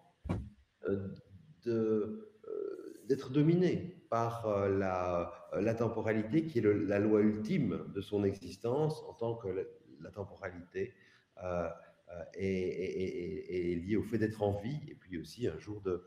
d'être 3.05 3.31
dominé 3.31 4.03
par 4.09 4.67
la, 4.69 5.31
la, 5.53 5.73
temporalité 5.73 6.45
qui 6.45 6.59
est 6.59 6.61
la 6.61 6.99
loi 6.99 7.21
ultime 7.21 7.85
de 7.93 8.01
son 8.01 8.23
existence 8.23 9.01
en 9.07 9.13
tant 9.13 9.35
que 9.35 9.47
la, 9.47 10.11
temporalité 10.11 10.93
euh, 11.43 11.69
est, 12.35 13.81
liée 13.83 13.95
au 13.95 14.03
fait 14.03 14.17
d'être 14.17 14.43
en 14.43 14.59
vie 14.59 14.79
et 14.87 14.95
puis 14.95 15.17
aussi 15.17 15.47
un 15.47 15.57
jour 15.57 15.81
de, 15.81 16.03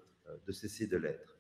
cesser 0.53 0.87
de 0.87 0.97
l'être. 0.97 1.39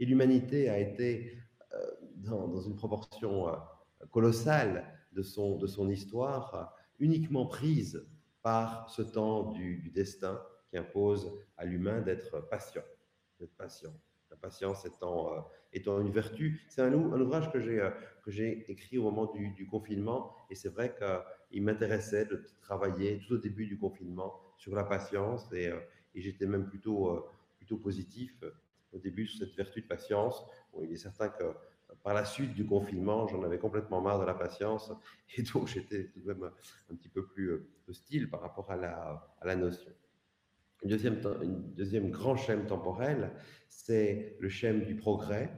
Et 0.00 0.06
l'humanité 0.06 0.68
a 0.68 0.78
été 0.78 1.38
euh, 1.72 1.78
dans, 2.16 2.60
une 2.60 2.76
proportion 2.76 3.48
euh, 3.48 3.52
colossale 4.10 4.84
de 5.12 5.22
son, 5.22 5.56
de 5.56 5.66
son 5.66 5.88
histoire 5.88 6.74
uniquement 6.98 7.46
prise 7.46 8.06
par 8.42 8.90
ce 8.90 9.02
temps 9.02 9.52
du 9.52 9.90
destin 9.94 10.40
impose 10.76 11.32
à 11.56 11.64
l'humain 11.64 12.00
d'être 12.00 12.40
patient, 12.48 12.84
d'être 13.40 13.54
patient. 13.56 13.92
La 14.30 14.36
patience 14.36 14.84
étant, 14.84 15.32
euh, 15.32 15.40
étant 15.72 16.00
une 16.00 16.10
vertu. 16.10 16.60
C'est 16.68 16.82
un, 16.82 16.92
un, 16.92 17.20
ouvrage 17.20 17.52
que 17.52 17.60
j'ai, 17.60 17.80
euh, 17.80 17.90
écrit 18.68 18.98
au 18.98 19.04
moment 19.04 19.26
du, 19.32 19.66
confinement 19.68 20.34
et 20.50 20.56
c'est 20.56 20.70
vrai 20.70 20.96
qu'il 20.98 21.62
m'intéressait 21.62 22.24
de 22.24 22.44
travailler 22.60 23.20
tout 23.20 23.34
au 23.34 23.38
début 23.38 23.66
du 23.66 23.78
confinement 23.78 24.40
sur 24.56 24.74
la 24.74 24.82
patience 24.82 25.52
et, 25.52 25.68
euh, 25.68 25.78
j'étais 26.16 26.46
même 26.46 26.66
plutôt, 26.66 27.24
plutôt 27.58 27.76
positif 27.76 28.32
au 28.92 28.98
début 28.98 29.26
sur 29.26 29.46
cette 29.46 29.56
vertu 29.56 29.82
de 29.82 29.86
patience. 29.86 30.44
Il 30.80 30.92
est 30.92 30.96
certain 30.96 31.28
que 31.28 31.44
par 32.02 32.14
la 32.14 32.24
suite 32.24 32.54
du 32.54 32.66
confinement, 32.66 33.26
j'en 33.28 33.42
avais 33.42 33.58
complètement 33.58 34.00
marre 34.00 34.20
de 34.20 34.24
la 34.24 34.34
patience 34.34 34.92
et 35.36 35.42
donc 35.42 35.68
j'étais 35.68 36.08
tout 36.08 36.20
de 36.20 36.26
même 36.26 36.50
un 36.90 36.94
petit 36.94 37.08
peu 37.08 37.24
plus 37.26 37.68
hostile 37.88 38.28
par 38.28 38.40
rapport 38.40 38.70
à 38.70 38.76
la, 38.76 39.28
à 39.40 39.46
la 39.46 39.56
notion. 39.56 39.92
Une 40.84 41.74
deuxième, 41.76 42.10
grand 42.10 42.36
schème 42.36 42.66
temporel, 42.66 43.32
c'est 43.68 44.36
le 44.38 44.48
schème 44.48 44.84
du 44.84 44.94
progrès 44.94 45.50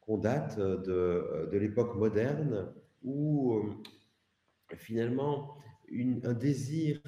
qu'on 0.00 0.16
date 0.16 0.58
de, 0.58 1.48
de 1.52 1.58
l'époque 1.58 1.94
moderne 1.96 2.72
où 3.02 3.54
euh, 3.54 4.76
finalement 4.76 5.56
un 6.24 6.34
désir, 6.34 7.00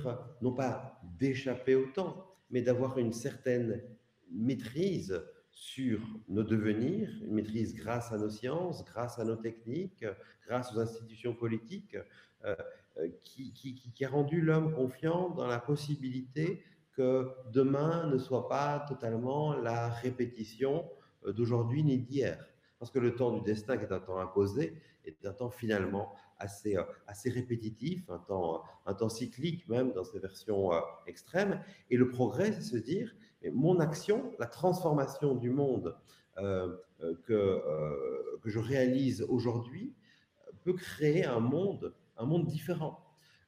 non 0.43 0.53
pas 0.53 1.01
d'échapper 1.19 1.75
au 1.75 1.87
temps, 1.87 2.27
mais 2.51 2.63
d'avoir 2.63 2.99
une 2.99 3.13
certaine 3.13 3.83
maîtrise 4.31 5.23
sur 5.51 6.01
nos 6.29 6.43
devenirs, 6.43 7.11
une 7.23 7.35
maîtrise 7.35 7.75
grâce 7.75 8.13
à 8.13 8.19
nos 8.19 8.31
sciences, 8.31 8.85
grâce 8.85 9.19
à 9.19 9.25
nos 9.25 9.37
techniques, 9.37 10.05
grâce 10.47 10.75
aux 10.75 10.81
institutions 10.81 11.35
politiques, 11.35 11.97
euh, 12.45 12.57
euh 12.99 13.09
qui, 13.23 14.05
a 14.05 14.09
rendu 14.09 14.41
l'homme 14.41 14.75
confiant 14.75 15.31
dans 15.31 15.47
la 15.47 15.59
possibilité 15.59 16.63
que 16.93 17.31
demain 17.53 18.07
ne 18.07 18.19
soit 18.19 18.49
pas 18.49 18.85
totalement 18.89 19.55
la 19.55 19.89
répétition 19.89 20.89
euh, 21.27 21.33
d'aujourd'hui 21.33 21.83
ni 21.83 21.99
d'hier. 21.99 22.47
Parce 22.79 22.91
que 22.91 22.99
le 22.99 23.15
temps 23.15 23.31
du 23.31 23.41
destin, 23.43 23.77
qui 23.77 23.85
est 23.85 23.93
un 23.93 24.01
temps 24.01 24.19
imposé, 24.19 24.77
est 25.05 25.25
un 25.25 25.33
temps 25.33 25.51
finalement 25.51 26.13
assez, 26.39 26.77
euh, 26.77 26.83
assez 27.07 27.31
répétitif, 27.31 28.09
un 28.11 28.19
temps, 28.19 28.63
un 28.87 28.95
temps 28.95 29.09
cyclique 29.09 29.69
même 29.69 29.93
dans 29.93 30.05
ses 30.05 30.19
versions 30.19 30.71
extrêmes. 31.07 31.63
Et 31.91 31.97
le 31.97 32.09
progrès, 32.09 32.53
c'est 32.53 32.63
se 32.63 32.77
dire, 32.77 33.15
mon 33.53 33.81
action, 33.81 34.33
la 34.39 34.47
transformation 34.47 35.35
du 35.35 35.51
monde 35.51 35.97
euh, 36.39 36.77
euh, 37.03 37.15
que, 37.27 37.33
euh, 37.33 38.39
que 38.43 38.49
je 38.49 38.59
réalise 38.59 39.23
aujourd'hui, 39.29 39.95
peut 40.63 40.73
créer 40.73 41.25
un 41.25 41.41
monde, 41.41 41.95
un 42.17 42.25
monde 42.25 42.47
différent 42.47 43.05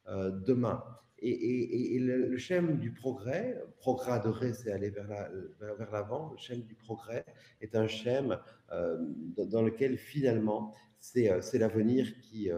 euh, 0.07 0.29
demain. 0.31 0.83
Et, 1.27 1.97
le, 1.99 2.27
le 2.27 2.37
schème 2.37 2.77
du 2.77 2.91
progrès, 2.91 3.59
progradorer, 3.77 4.53
c'est 4.53 4.71
aller 4.71 4.91
vers 4.91 5.91
l'avant, 5.91 6.31
le 6.31 6.37
schème 6.37 6.61
du 6.61 6.75
progrès 6.75 7.25
est 7.61 7.75
un 7.75 7.87
schème 7.87 8.37
euh, 8.71 8.97
dans 9.37 9.63
lequel 9.63 9.97
finalement 9.97 10.73
c'est 10.99 11.57
l'avenir 11.57 12.07
qui, 12.21 12.49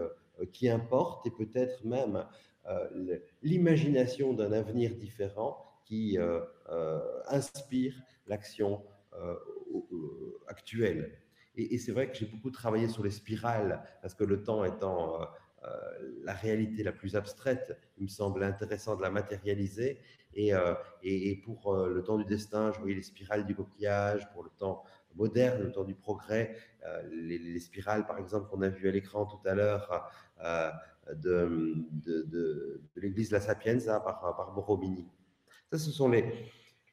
qui 0.52 0.68
importe 0.68 1.26
et 1.26 1.30
peut-être 1.30 1.84
même 1.84 2.24
l'imagination 3.42 4.34
d'un 4.34 4.52
avenir 4.52 4.94
différent 4.96 5.68
qui 5.88 6.18
euh, 6.18 6.40
euh, 6.68 7.00
inspire 7.28 7.94
l'action 8.26 8.84
euh, 9.14 9.34
actuelle. 10.46 11.18
Et, 11.56 11.74
et 11.74 11.78
c'est 11.78 11.92
vrai 11.92 12.10
que 12.10 12.16
j'ai 12.16 12.26
beaucoup 12.26 12.50
travaillé 12.50 12.88
sur 12.88 13.02
les 13.02 13.10
spirales, 13.10 13.82
parce 14.02 14.14
que 14.14 14.24
le 14.24 14.42
temps 14.42 14.64
étant 14.64 15.22
euh, 15.22 15.24
la 16.22 16.32
réalité 16.34 16.82
la 16.82 16.92
plus 16.92 17.16
abstraite, 17.16 17.76
il 17.96 18.04
me 18.04 18.08
semble 18.08 18.42
intéressant 18.42 18.96
de 18.96 19.02
la 19.02 19.10
matérialiser. 19.10 19.98
Et, 20.34 20.54
euh, 20.54 20.74
et, 21.02 21.36
pour 21.36 21.74
euh, 21.74 21.88
le 21.88 22.02
temps 22.04 22.18
du 22.18 22.24
destin, 22.24 22.70
je 22.72 22.78
voyais 22.78 22.94
les 22.94 23.02
spirales 23.02 23.46
du 23.46 23.54
coquillage, 23.54 24.30
pour 24.32 24.44
le 24.44 24.50
temps 24.50 24.84
moderne, 25.14 25.62
le 25.62 25.72
temps 25.72 25.84
du 25.84 25.94
progrès, 25.94 26.54
les, 27.10 27.38
les, 27.38 27.58
spirales, 27.58 28.06
par 28.06 28.18
exemple, 28.18 28.48
qu'on 28.48 28.62
a 28.62 28.68
vu 28.68 28.88
à 28.88 28.92
l'écran 28.92 29.26
tout 29.26 29.40
à 29.48 29.54
l'heure 29.54 30.08
de, 31.12 31.74
de, 31.90 32.82
l'église 32.96 33.32
La 33.32 33.40
Sapienza 33.40 33.98
par, 34.00 34.20
par 34.20 34.52
Borromini. 34.52 35.08
Ça, 35.70 35.78
ce 35.78 35.90
sont 35.90 36.08
les, 36.08 36.24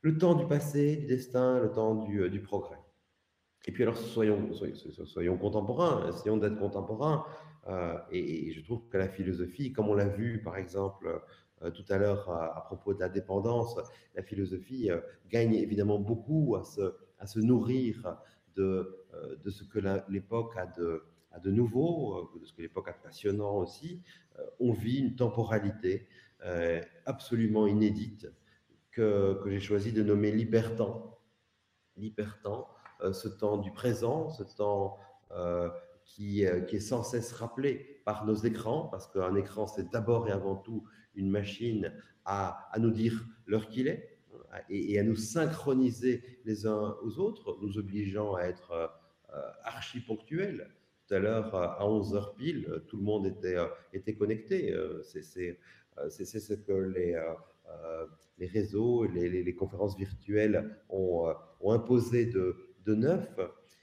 le 0.06 0.18
temps 0.20 0.36
du 0.36 0.46
passé, 0.46 0.98
du 0.98 1.08
destin, 1.08 1.60
le 1.60 1.72
temps 1.72 1.96
du, 1.96 2.22
euh, 2.22 2.30
du 2.30 2.40
progrès. 2.40 2.78
Et 3.66 3.72
puis 3.72 3.82
alors, 3.82 3.98
soyons, 3.98 4.54
soyons, 4.54 4.76
soyons 5.06 5.38
contemporains, 5.38 6.08
essayons 6.10 6.38
d'être 6.38 6.60
contemporains. 6.60 7.26
Euh, 7.68 7.98
et, 8.12 8.48
et, 8.48 8.52
je 8.52 8.62
trouve 8.62 8.88
que 8.90 8.98
la 8.98 9.08
philosophie, 9.08 9.74
comme 9.74 9.90
on 9.90 9.96
l'a 9.96 10.08
vu 10.08 10.42
par 10.44 10.58
exemple 10.58 11.22
euh, 11.64 11.72
tout 11.72 11.86
à 11.90 11.98
l'heure 11.98 12.30
à, 12.30 12.58
à, 12.58 12.62
propos 12.62 12.94
de 12.94 13.00
la 13.00 13.10
dépendance, 13.10 13.76
la 14.14 14.22
philosophie 14.22 14.92
euh, 14.92 15.00
gagne 15.30 15.56
évidemment 15.56 15.98
beaucoup 15.98 16.56
à 16.56 16.64
se, 16.64 16.96
à 17.18 17.26
se 17.26 17.40
nourrir 17.40 18.18
de, 18.56 19.04
de 19.44 19.50
ce 19.50 19.64
que 19.64 19.80
l'époque 20.10 20.56
a 20.58 20.66
de, 20.66 21.04
à 21.32 21.40
de 21.40 21.52
nouveau, 21.52 22.32
de 22.40 22.46
ce 22.46 22.54
que 22.54 22.62
l'époque 22.62 22.88
a 22.88 22.94
passionnant 22.94 23.58
aussi, 23.58 24.02
on 24.60 24.72
vit 24.72 25.00
une 25.00 25.16
temporalité 25.16 26.08
absolument 27.06 27.68
inédite 27.68 28.32
que, 28.92 29.42
que 29.44 29.50
j'ai 29.50 29.60
choisi 29.60 29.92
de 29.92 30.04
nommer 30.04 30.32
l'hypertemps. 30.32 31.20
L'hypertemps, 31.98 32.70
ce 33.12 33.28
temps 33.28 33.58
du 33.58 33.72
présent, 33.72 34.30
ce 34.30 34.44
temps 34.44 34.98
qui, 36.06 36.46
qui, 36.68 36.76
est 36.76 36.80
sans 36.80 37.04
cesse 37.04 37.34
rappelé 37.34 38.02
par 38.06 38.26
nos 38.26 38.36
écrans, 38.36 38.88
parce 38.90 39.08
qu'un 39.08 39.36
écran, 39.36 39.68
c'est 39.68 39.92
d'abord 39.92 40.28
et 40.28 40.32
avant 40.32 40.56
tout 40.56 40.84
une 41.16 41.30
machine 41.30 41.92
à, 42.24 42.70
à 42.72 42.80
nous 42.80 42.92
dire 42.92 43.26
l'heure 43.48 43.68
qu'il 43.68 43.88
est, 43.88 44.16
et, 44.70 45.00
à 45.00 45.04
nous 45.04 45.16
synchroniser 45.16 46.24
les 46.46 46.66
uns 46.66 46.96
aux 47.04 47.20
autres, 47.20 47.58
nous 47.62 47.78
obligeant 47.78 48.36
à 48.36 48.44
être 48.44 48.72
euh, 49.34 49.40
archi 49.64 50.00
ponctuels. 50.00 50.70
Tout 51.08 51.14
à 51.16 51.20
l'heure, 51.20 51.56
à 51.56 51.86
11h 51.86 52.36
pile, 52.36 52.82
tout 52.88 52.98
le 52.98 53.04
monde 53.04 53.28
était, 53.28 53.58
euh, 53.58 53.68
était 53.94 54.16
connecté. 54.16 54.74
Euh, 54.74 55.02
c'est 55.04 55.22
ce 55.24 56.54
que 56.54 56.74
les, 56.74 57.22
les 58.38 58.48
réseaux, 58.48 59.06
les, 59.06 59.44
les, 59.44 59.56
conférences 59.56 59.98
virtuelles 59.98 60.78
ont, 60.90 61.34
ont 61.62 61.72
imposé 61.72 62.26
de, 62.26 62.56
de 62.86 62.96
neuf. 62.96 63.40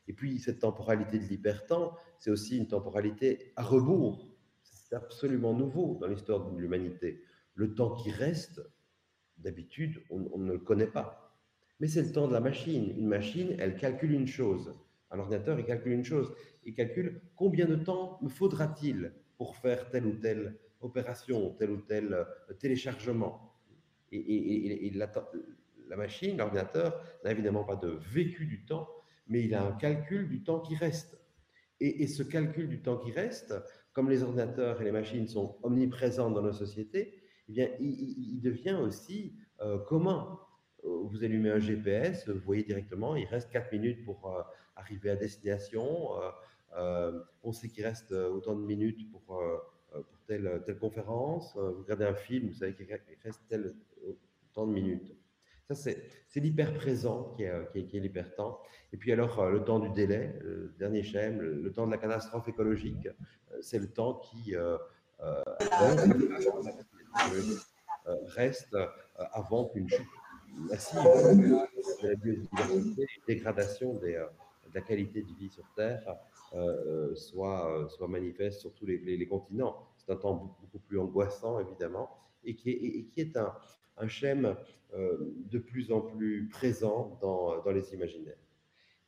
Et 0.08 0.12
puis, 0.12 0.38
cette 0.38 0.60
temporalité 0.60 1.18
de 1.18 1.24
l'hypertemps, 1.24 1.96
c'est 2.18 2.30
aussi 2.30 2.58
une 2.58 2.68
temporalité 2.68 3.52
à 3.56 3.62
rebours. 3.62 4.28
C'est 4.62 4.94
absolument 4.96 5.54
nouveau 5.54 5.98
dans 6.00 6.06
l'histoire 6.06 6.50
de 6.50 6.58
l'humanité. 6.58 7.22
Le 7.54 7.74
temps 7.74 7.94
qui 7.94 8.10
reste, 8.10 8.60
D'habitude, 9.42 10.00
on, 10.10 10.38
ne 10.38 10.52
le 10.52 10.58
connaît 10.58 10.86
pas. 10.86 11.36
Mais 11.80 11.88
c'est 11.88 12.02
le 12.02 12.12
temps 12.12 12.28
de 12.28 12.32
la 12.32 12.40
machine. 12.40 12.94
Une 12.96 13.08
machine, 13.08 13.56
elle 13.58 13.76
calcule 13.76 14.12
une 14.12 14.28
chose. 14.28 14.72
Un 15.10 15.18
ordinateur, 15.18 15.58
il 15.58 15.64
calcule 15.64 15.92
une 15.92 16.04
chose. 16.04 16.32
Il 16.64 16.74
calcule 16.74 17.20
combien 17.34 17.66
de 17.66 17.74
temps 17.74 18.18
me 18.22 18.28
faudra-t-il 18.28 19.12
pour 19.36 19.56
faire 19.56 19.90
telle 19.90 20.06
ou 20.06 20.12
telle 20.12 20.56
opération, 20.80 21.54
tel 21.58 21.70
ou 21.70 21.78
tel 21.78 22.14
euh, 22.14 22.24
téléchargement. 22.60 23.52
Et, 24.12 24.92
la, 24.94 25.96
machine, 25.96 26.36
l'ordinateur, 26.36 27.02
n'a 27.24 27.32
évidemment 27.32 27.64
pas 27.64 27.76
de 27.76 27.88
vécu 27.88 28.46
du 28.46 28.64
temps, 28.64 28.88
mais 29.32 29.42
il 29.44 29.54
a 29.54 29.64
un 29.64 29.72
calcul 29.72 30.28
du 30.28 30.42
temps 30.42 30.60
qui 30.60 30.76
reste. 30.76 31.18
Et, 31.80 32.06
ce 32.06 32.22
calcul 32.22 32.68
du 32.68 32.80
temps 32.82 32.98
qui 32.98 33.10
reste, 33.10 33.54
comme 33.92 34.08
les 34.08 34.22
ordinateurs 34.22 34.80
et 34.80 34.84
les 34.84 34.92
machines 34.92 35.26
sont 35.26 35.58
omniprésents 35.62 36.30
dans 36.30 36.42
nos 36.42 36.52
sociétés, 36.52 37.18
eh 37.48 37.52
bien, 37.52 37.68
il, 37.80 38.40
devient 38.40 38.78
aussi 38.80 39.34
euh, 39.60 39.78
commun. 39.78 40.38
Euh, 40.84 40.88
vous 41.04 41.24
allumez 41.24 41.50
un 41.50 41.58
GPS, 41.58 42.28
vous 42.28 42.38
voyez 42.40 42.62
directement, 42.62 43.16
il 43.16 43.24
reste 43.24 43.50
4 43.50 43.72
minutes 43.72 44.04
pour 44.04 44.28
euh, 44.28 44.42
arriver 44.76 45.10
à 45.10 45.16
destination. 45.16 46.10
on 47.42 47.52
sait 47.52 47.68
qu'il 47.68 47.84
reste 47.84 48.12
autant 48.12 48.54
de 48.54 48.64
minutes 48.64 49.10
pour, 49.10 49.42
telle, 50.26 50.62
telle, 50.64 50.78
conférence. 50.78 51.56
vous 51.56 51.82
regardez 51.82 52.04
un 52.04 52.14
film, 52.14 52.48
vous 52.48 52.54
savez 52.54 52.74
qu'il 52.74 52.86
reste 53.24 53.40
tel 53.48 53.74
temps 54.52 54.66
de 54.66 54.72
minutes. 54.72 55.16
C'est 55.74 56.40
l'hyper-présent 56.40 57.34
qui 57.36 57.44
est, 57.44 57.86
qui 57.88 57.96
est, 57.96 58.00
l'hyper-temps. 58.00 58.60
Et 58.92 58.96
puis 58.96 59.12
alors, 59.12 59.50
le 59.50 59.64
temps 59.64 59.78
du 59.78 59.90
délai, 59.90 60.34
le 60.40 60.74
dernier 60.78 61.02
schème, 61.02 61.40
le, 61.40 61.72
temps 61.72 61.86
de 61.86 61.92
la 61.92 61.98
catastrophe 61.98 62.48
écologique, 62.48 63.08
c'est 63.60 63.78
le 63.78 63.88
temps 63.88 64.14
qui 64.14 64.54
euh, 68.08 68.16
reste 68.34 68.74
euh, 68.74 68.86
avant 69.32 69.66
qu'une 69.66 69.88
chute 69.88 70.06
massive 70.56 70.98
de 70.98 72.08
la 72.08 72.14
biodiversité, 72.16 73.06
dégradation 73.28 74.00
euh, 74.02 74.26
de 74.68 74.74
la 74.74 74.80
qualité 74.80 75.22
de 75.22 75.32
vie 75.38 75.48
sur 75.48 75.64
Terre 75.76 76.16
soit, 77.14 77.86
soit 77.88 78.08
manifeste 78.08 78.60
sur 78.60 78.74
tous 78.74 78.86
les, 78.86 79.26
continents. 79.26 79.86
C'est 79.96 80.12
un 80.12 80.16
temps 80.16 80.56
beaucoup 80.60 80.80
plus 80.80 80.98
angoissant, 80.98 81.60
évidemment, 81.60 82.10
et 82.44 82.56
qui 82.56 83.12
est 83.16 83.36
un, 83.36 83.54
un 84.02 84.08
schème 84.08 84.56
de 84.94 85.58
plus 85.58 85.90
en 85.90 86.02
plus 86.02 86.48
présent 86.50 87.18
dans, 87.22 87.62
dans 87.62 87.70
les 87.70 87.94
imaginaires. 87.94 88.36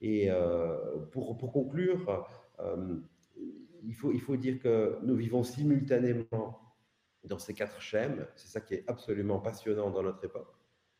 Et 0.01 0.31
pour, 1.13 1.37
pour, 1.37 1.53
conclure, 1.53 2.27
il, 3.83 3.95
faut, 3.95 4.13
il 4.13 4.21
faut 4.21 4.37
dire 4.37 4.59
que 4.61 4.99
nous 5.03 5.15
vivons 5.15 5.43
simultanément 5.43 6.59
dans 7.25 7.39
ces 7.39 7.55
quatre 7.55 7.81
schèmes. 7.81 8.27
C'est 8.37 8.49
ça 8.49 8.61
qui 8.61 8.75
est 8.75 8.85
absolument 8.87 9.41
passionnant 9.41 9.91
dans 9.91 10.03
notre 10.03 10.25
époque. 10.25 10.55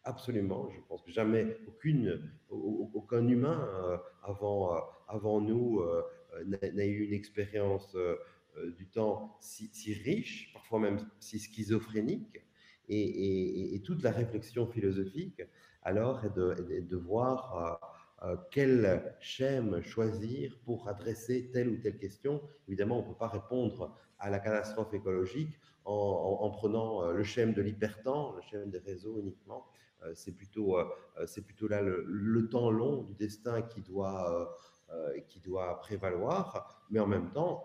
Absolument. 0.05 0.69
Je 0.71 0.81
pense 0.87 1.03
que 1.03 1.11
jamais 1.11 1.57
aucune, 1.67 2.31
aucun 2.51 3.27
humain 3.27 3.69
euh, 3.75 3.97
avant, 4.23 4.77
euh, 4.77 4.81
avant 5.09 5.41
nous 5.41 5.81
euh, 5.81 6.03
n'a 6.45 6.85
eu 6.85 7.05
une 7.05 7.15
expérience 7.15 7.97
du 8.77 8.87
temps 8.87 9.37
si, 9.41 9.95
riche, 9.95 10.53
parfois 10.53 10.79
même 10.79 10.99
si 11.21 11.39
schizophrénique. 11.39 12.44
Et, 12.89 13.81
toute 13.85 14.03
la 14.03 14.11
réflexion 14.11 14.67
philosophique, 14.67 15.43
alors, 15.83 16.25
est 16.25 16.35
de, 16.35 16.97
voir 16.97 17.81
quel 18.51 19.15
schème 19.21 19.83
choisir 19.83 20.59
pour 20.65 20.89
adresser 20.89 21.51
telle 21.53 21.69
ou 21.69 21.77
telle 21.77 21.99
question. 21.99 22.41
Évidemment, 22.69 22.99
on 22.99 23.03
ne 23.03 23.09
peut 23.09 23.19
pas 23.19 23.29
répondre 23.29 23.95
à 24.19 24.31
la 24.31 24.39
catastrophe 24.39 24.95
écologique 24.95 25.59
en, 25.85 26.51
prenant 26.51 27.03
euh, 27.03 27.13
le 27.13 27.23
schème 27.23 27.53
de 27.53 27.63
l'hypertemps, 27.63 28.35
le 28.35 28.43
schème 28.43 28.71
des 28.71 28.79
réseaux 28.79 29.19
uniquement. 29.19 29.67
Euh, 30.03 30.13
c'est 30.15 30.33
plutôt, 30.33 30.79
euh, 30.79 30.87
plutôt 31.45 31.69
là 31.69 31.83
le, 31.83 32.49
temps 32.49 32.71
long 32.71 33.03
du 33.03 33.15
destin 33.15 33.63
qui 33.63 33.81
doit, 33.83 34.57
qui 35.29 35.41
doit 35.41 35.79
prévaloir, 35.81 36.85
mais 36.91 37.01
en 37.01 37.07
même 37.07 37.31
temps, 37.33 37.65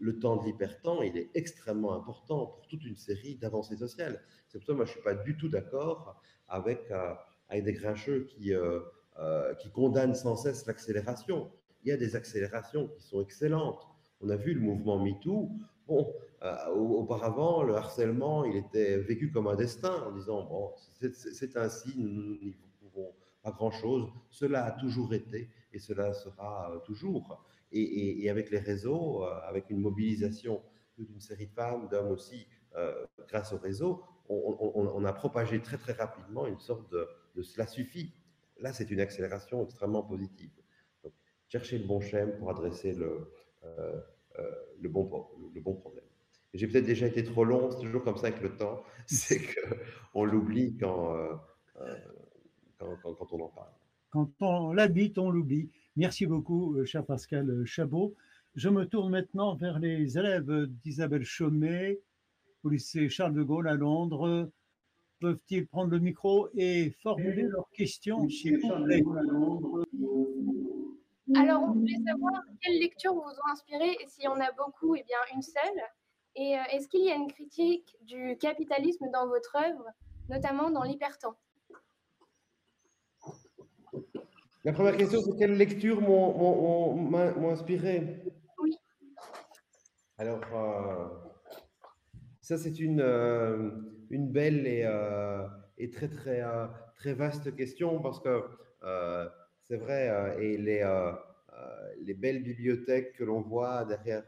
le 0.00 0.18
temps 0.18 0.36
de 0.36 0.44
l'hypertemps, 0.44 1.02
il 1.02 1.16
est 1.16 1.30
extrêmement 1.34 1.94
important 1.94 2.46
pour 2.46 2.66
toute 2.68 2.84
une 2.84 2.96
série 2.96 3.36
d'avancées 3.36 3.76
sociales. 3.76 4.20
C'est 4.48 4.58
pour 4.58 4.66
ça 4.66 4.72
que 4.72 4.76
moi, 4.76 4.84
je 4.84 4.90
ne 4.90 4.94
suis 4.94 5.02
pas 5.02 5.14
du 5.14 5.36
tout 5.36 5.48
d'accord 5.48 6.20
avec, 6.48 6.90
avec 7.48 7.64
des 7.64 7.72
grincheux 7.72 8.24
qui, 8.24 8.52
qui 9.60 9.70
condamnent 9.70 10.14
sans 10.14 10.36
cesse 10.36 10.66
l'accélération. 10.66 11.50
Il 11.82 11.88
y 11.88 11.92
a 11.92 11.96
des 11.96 12.16
accélérations 12.16 12.88
qui 12.88 13.02
sont 13.02 13.22
excellentes. 13.22 13.86
On 14.20 14.28
a 14.30 14.36
vu 14.36 14.54
le 14.54 14.60
mouvement 14.60 14.98
MeToo. 14.98 15.50
Bon, 15.86 16.12
euh, 16.42 16.66
auparavant, 16.68 17.62
le 17.62 17.74
harcèlement, 17.74 18.44
il 18.44 18.56
était 18.56 18.98
vécu 18.98 19.30
comme 19.30 19.46
un 19.48 19.56
destin 19.56 20.04
en 20.06 20.12
disant 20.12 20.44
bon, 20.44 20.72
c'est 21.00 21.56
ainsi, 21.56 21.94
nous 21.96 22.38
n'y 22.40 22.54
pouvons 22.80 23.12
pas 23.42 23.52
grand-chose. 23.52 24.08
Cela 24.30 24.64
a 24.66 24.72
toujours 24.72 25.14
été 25.14 25.50
et 25.72 25.78
cela 25.78 26.12
sera 26.12 26.72
euh, 26.72 26.78
toujours. 26.80 27.44
Et, 27.70 28.28
avec 28.30 28.50
les 28.50 28.58
réseaux, 28.58 29.24
euh, 29.24 29.40
avec 29.46 29.70
une 29.70 29.78
mobilisation 29.78 30.62
d'une 30.96 31.20
série 31.20 31.46
de 31.46 31.52
femmes, 31.52 31.88
d'hommes 31.88 32.10
aussi, 32.10 32.46
grâce 33.28 33.52
au 33.52 33.58
réseau, 33.58 34.02
on, 34.28 35.04
a 35.04 35.12
propagé 35.12 35.60
très 35.62 35.78
très 35.78 35.92
rapidement 35.92 36.46
une 36.46 36.58
sorte 36.58 36.90
de, 36.92 37.42
cela 37.42 37.66
suffit. 37.66 38.12
Là, 38.60 38.72
c'est 38.72 38.90
une 38.90 39.00
accélération 39.00 39.64
extrêmement 39.64 40.02
positive. 40.02 40.50
Donc, 41.02 41.12
chercher 41.48 41.78
le 41.78 41.86
bon 41.86 42.00
schème 42.00 42.36
pour 42.38 42.50
adresser 42.50 42.92
le, 42.94 43.30
le, 44.80 44.88
bon, 44.88 45.04
problème. 45.74 46.04
J'ai 46.54 46.66
peut-être 46.66 46.86
déjà 46.86 47.06
été 47.06 47.22
trop 47.24 47.44
long, 47.44 47.70
c'est 47.70 47.80
toujours 47.80 48.02
comme 48.02 48.16
ça 48.16 48.28
avec 48.28 48.40
le 48.40 48.56
temps, 48.56 48.82
c'est 49.06 49.40
qu'on 49.40 50.24
l'oublie 50.24 50.76
euh, 50.82 51.34
euh, 51.80 51.94
quand, 52.78 53.32
on 53.32 53.40
en 53.40 53.48
parle. 53.48 53.72
Quand 54.10 54.30
on 54.40 54.72
l'habite, 54.72 55.18
on 55.18 55.30
l'oublie. 55.30 55.70
Merci 55.98 56.26
beaucoup, 56.26 56.76
euh, 56.76 56.84
cher 56.84 57.04
Pascal 57.04 57.64
Chabot. 57.64 58.14
Je 58.54 58.68
me 58.68 58.86
tourne 58.86 59.10
maintenant 59.10 59.56
vers 59.56 59.80
les 59.80 60.16
élèves 60.16 60.66
d'Isabelle 60.84 61.24
Chaumet 61.24 61.98
au 62.62 62.68
lycée 62.68 63.08
Charles 63.08 63.34
de 63.34 63.42
Gaulle 63.42 63.66
à 63.66 63.74
Londres. 63.74 64.48
Peuvent-ils 65.18 65.66
prendre 65.66 65.90
le 65.90 65.98
micro 65.98 66.50
et 66.54 66.92
formuler 67.02 67.42
leurs 67.42 67.68
questions, 67.72 68.28
Alors, 71.34 71.62
on 71.62 71.72
voulait 71.72 71.98
savoir 72.06 72.42
quelles 72.62 72.78
lectures 72.78 73.14
vous 73.14 73.20
ont 73.20 73.50
inspiré 73.50 73.90
et 74.00 74.06
s'il 74.06 74.22
y 74.22 74.28
en 74.28 74.38
a 74.38 74.52
beaucoup, 74.52 74.94
et 74.94 75.00
eh 75.00 75.04
bien 75.04 75.18
une 75.34 75.42
seule. 75.42 75.82
Et 76.36 76.56
euh, 76.56 76.62
est-ce 76.70 76.86
qu'il 76.86 77.04
y 77.04 77.10
a 77.10 77.16
une 77.16 77.26
critique 77.26 77.96
du 78.02 78.36
capitalisme 78.38 79.10
dans 79.12 79.26
votre 79.26 79.56
œuvre, 79.56 79.86
notamment 80.28 80.70
dans 80.70 80.84
l'hypertemps? 80.84 81.34
La 84.64 84.72
première 84.72 84.96
question, 84.96 85.20
c'est 85.20 85.38
quelles 85.38 85.56
lectures 85.56 86.00
m'ont 86.00 87.50
inspiré? 87.50 88.22
Oui. 88.62 88.76
Alors, 90.18 90.40
euh, 90.52 91.08
ça, 92.40 92.58
c'est 92.58 92.80
une, 92.80 93.00
euh, 93.00 93.70
une 94.10 94.30
belle 94.30 94.66
et, 94.66 94.86
et 95.78 95.90
très, 95.90 96.08
très, 96.08 96.42
très 96.96 97.14
vaste 97.14 97.54
question 97.54 98.00
parce 98.00 98.20
que 98.20 98.42
c'est 99.62 99.76
vrai, 99.76 100.36
et 100.40 100.56
les, 100.58 100.82
les 102.00 102.14
belles 102.14 102.42
bibliothèques 102.42 103.14
que 103.14 103.24
l'on 103.24 103.40
voit 103.40 103.84
derrière 103.84 104.24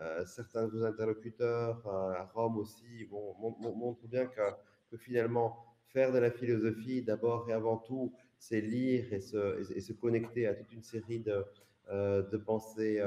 euh, 0.00 0.24
certains 0.24 0.66
de 0.66 0.70
vos 0.70 0.84
interlocuteurs 0.84 1.86
euh, 1.86 2.12
à 2.14 2.24
Rome 2.32 2.56
aussi 2.56 3.04
bon, 3.10 3.34
montrent 3.58 4.06
bien 4.06 4.26
que, 4.26 4.96
finalement, 4.96 5.58
faire 5.88 6.12
de 6.12 6.18
la 6.18 6.30
philosophie, 6.30 7.02
d'abord 7.02 7.50
et 7.50 7.52
avant 7.52 7.76
tout, 7.76 8.14
c'est 8.40 8.60
lire 8.60 9.12
et 9.12 9.20
se, 9.20 9.72
et 9.76 9.80
se, 9.80 9.92
connecter 9.92 10.46
à 10.46 10.54
toute 10.54 10.72
une 10.72 10.82
série 10.82 11.20
de, 11.20 11.44
de 11.90 12.36
pensée 12.36 13.00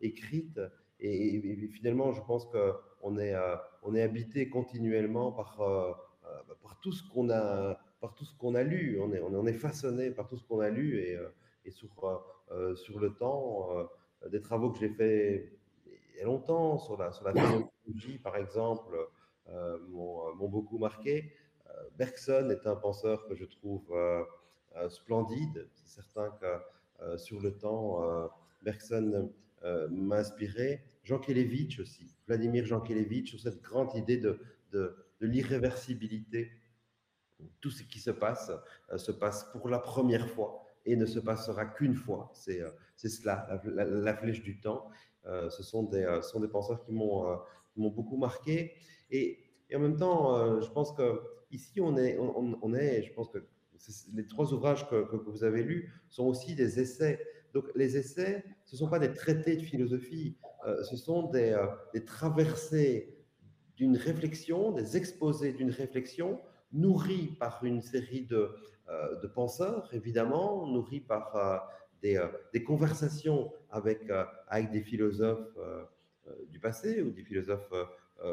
écrite. 0.00 0.60
Et, 0.98 1.68
finalement, 1.68 2.12
je 2.12 2.22
pense 2.22 2.46
qu'on 2.46 3.18
est, 3.18 3.34
on 3.82 3.94
est 3.94 4.02
habité 4.02 4.48
continuellement 4.48 5.30
par, 5.30 5.58
par 6.62 6.80
tout 6.80 6.92
ce 6.92 7.06
qu'on 7.08 7.30
a, 7.30 7.78
par 8.00 8.14
tout 8.14 8.24
ce 8.24 8.34
qu'on 8.36 8.54
a 8.54 8.62
lu. 8.62 8.98
On 9.00 9.12
est, 9.12 9.20
on 9.20 9.46
est 9.46 9.52
façonné 9.52 10.10
par 10.10 10.26
tout 10.26 10.38
ce 10.38 10.44
qu'on 10.44 10.60
a 10.60 10.70
lu 10.70 10.98
et, 10.98 11.18
et 11.66 11.70
sur, 11.70 12.24
sur 12.74 12.98
le 12.98 13.14
temps, 13.14 13.68
des 14.30 14.40
travaux 14.40 14.70
que 14.70 14.78
j'ai 14.78 14.88
fait 14.90 15.52
il 16.18 16.22
y 16.22 16.22
a 16.22 16.24
longtemps 16.24 16.78
sur 16.78 16.96
la, 16.96 17.12
sur 17.12 17.24
la 17.24 17.32
phénoménologie, 17.32 18.18
par 18.18 18.36
exemple, 18.36 18.96
m'ont 19.90 20.48
beaucoup 20.48 20.78
marqué. 20.78 21.32
Bergson 21.96 22.50
est 22.50 22.66
un 22.66 22.74
penseur 22.74 23.26
que 23.28 23.34
je 23.36 23.44
trouve 23.44 23.94
splendide. 24.88 25.68
C'est 25.74 26.02
certain 26.02 26.30
que 26.40 27.18
sur 27.18 27.40
le 27.40 27.56
temps, 27.56 28.00
Bergson 28.62 29.30
m'a 29.90 30.16
inspiré. 30.16 30.82
Jean 31.04 31.18
Kelevitch 31.18 31.80
aussi, 31.80 32.14
Vladimir 32.26 32.66
Jean 32.66 32.80
Kelevitch, 32.80 33.30
sur 33.30 33.40
cette 33.40 33.62
grande 33.62 33.94
idée 33.94 34.18
de, 34.18 34.40
de, 34.72 34.94
de 35.20 35.26
l'irréversibilité. 35.26 36.50
Tout 37.60 37.70
ce 37.70 37.82
qui 37.84 38.00
se 38.00 38.10
passe 38.10 38.50
se 38.96 39.12
passe 39.12 39.44
pour 39.52 39.68
la 39.68 39.78
première 39.78 40.28
fois 40.28 40.64
et 40.84 40.96
ne 40.96 41.06
se 41.06 41.20
passera 41.20 41.66
qu'une 41.66 41.94
fois. 41.94 42.30
C'est 42.34 42.60
cela, 43.08 43.60
la, 43.64 44.14
flèche 44.16 44.42
du 44.42 44.58
temps. 44.60 44.90
ce 45.24 45.62
sont 45.62 45.84
des, 45.84 46.18
sont 46.22 46.40
des 46.40 46.48
penseurs 46.48 46.82
qui 46.84 46.92
m'ont 46.92 47.40
beaucoup 47.76 48.16
marqué. 48.16 48.72
Et, 49.10 49.38
et, 49.70 49.76
en 49.76 49.80
même 49.80 49.96
temps, 49.96 50.60
je 50.60 50.68
pense 50.70 50.92
que 50.92 51.20
ici, 51.50 51.80
on 51.80 51.96
est, 51.96 52.18
on, 52.18 52.74
est, 52.74 53.02
je 53.02 53.12
pense 53.12 53.28
que 53.28 53.38
les 54.14 54.26
trois 54.26 54.52
ouvrages 54.52 54.88
que, 54.88 55.16
vous 55.16 55.44
avez 55.44 55.62
lus 55.62 55.92
sont 56.08 56.26
aussi 56.26 56.54
des 56.54 56.80
essais. 56.80 57.20
Donc, 57.54 57.64
les 57.74 57.96
essais, 57.96 58.44
ce 58.64 58.74
ne 58.74 58.78
sont 58.78 58.88
pas 58.88 58.98
des 58.98 59.12
traités 59.12 59.56
de 59.56 59.62
philosophie, 59.62 60.36
euh, 60.66 60.82
ce 60.84 60.96
sont 60.96 61.30
des, 61.30 61.52
euh, 61.52 61.66
des 61.94 62.04
traversées 62.04 63.16
d'une 63.76 63.96
réflexion, 63.96 64.72
des 64.72 64.96
exposés 64.96 65.52
d'une 65.52 65.70
réflexion 65.70 66.40
nourris 66.72 67.36
par 67.38 67.64
une 67.64 67.80
série 67.80 68.26
de, 68.26 68.50
euh, 68.88 69.28
penseurs, 69.34 69.88
évidemment, 69.92 70.66
nourris 70.66 71.00
par 71.00 71.70
des, 72.02 72.18
conversations 72.66 73.52
avec, 73.70 74.10
des 74.72 74.82
philosophes 74.82 75.58
du 76.48 76.58
passé 76.58 77.02
ou 77.02 77.10
des 77.10 77.22
philosophes 77.22 77.72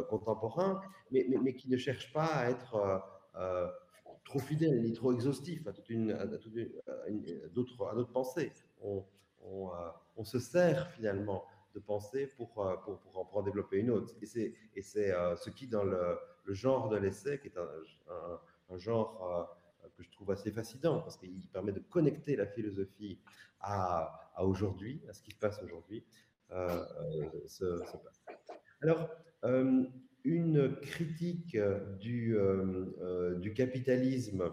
contemporains, 0.10 0.82
mais, 1.12 1.56
qui 1.56 1.70
ne 1.70 1.78
cherchent 1.78 2.12
pas 2.14 2.26
à 2.26 2.50
être 2.50 3.04
trop 4.36 4.46
fidèles 4.46 4.82
ni 4.82 4.92
trop 4.92 5.14
exhaustifs 5.14 5.66
à 5.66 5.72
toute 5.72 5.90
une, 5.90 6.12
à, 6.12 6.26
d'autres, 6.26 7.86
à 7.88 7.96
d'autres 7.96 8.12
pensées. 8.12 8.52
On, 8.82 9.06
on, 10.18 10.24
se 10.26 10.40
sert 10.40 10.90
finalement 10.92 11.46
de 11.74 11.80
pensée 11.80 12.28
pour, 12.36 12.52
pour, 12.84 13.00
pour, 13.00 13.38
en, 13.38 13.44
développer 13.44 13.78
une 13.78 13.92
autre. 13.92 14.14
Et 14.22 14.26
c'est, 14.26 14.54
et 14.76 14.82
c'est 14.82 15.14
ce 15.38 15.50
qui, 15.50 15.68
dans 15.68 15.84
le, 15.84 16.18
le, 16.44 16.54
genre 16.54 16.90
de 16.90 16.98
l'essai, 16.98 17.40
qui 17.40 17.48
est 17.48 17.58
un, 17.58 17.70
un, 18.70 18.78
genre 18.78 19.58
que 19.96 20.04
je 20.04 20.12
trouve 20.12 20.32
assez 20.32 20.52
fascinant, 20.52 21.00
parce 21.00 21.16
qu'il 21.16 21.48
permet 21.54 21.72
de 21.72 21.80
connecter 21.80 22.36
la 22.36 22.46
philosophie 22.46 23.20
à, 23.62 24.32
à 24.36 24.44
aujourd'hui, 24.44 25.02
à 25.08 25.14
ce 25.14 25.22
qui 25.22 25.32
se 25.32 25.40
passe 25.40 25.62
aujourd'hui. 25.64 26.04
Alors, 28.82 29.10
euh, 29.46 29.86
une 30.26 30.76
critique 30.82 31.58
du, 32.00 32.36
euh, 32.36 32.86
euh, 33.02 33.36
du 33.36 33.54
capitalisme 33.54 34.52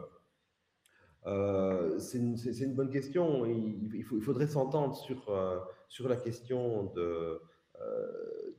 c'est 1.98 2.18
une, 2.18 2.74
bonne 2.74 2.90
question. 2.90 3.46
Il, 3.46 4.02
faudrait 4.02 4.48
s'entendre 4.48 4.96
sur, 4.96 6.08
la 6.08 6.16
question 6.16 6.92
de, 6.96 7.40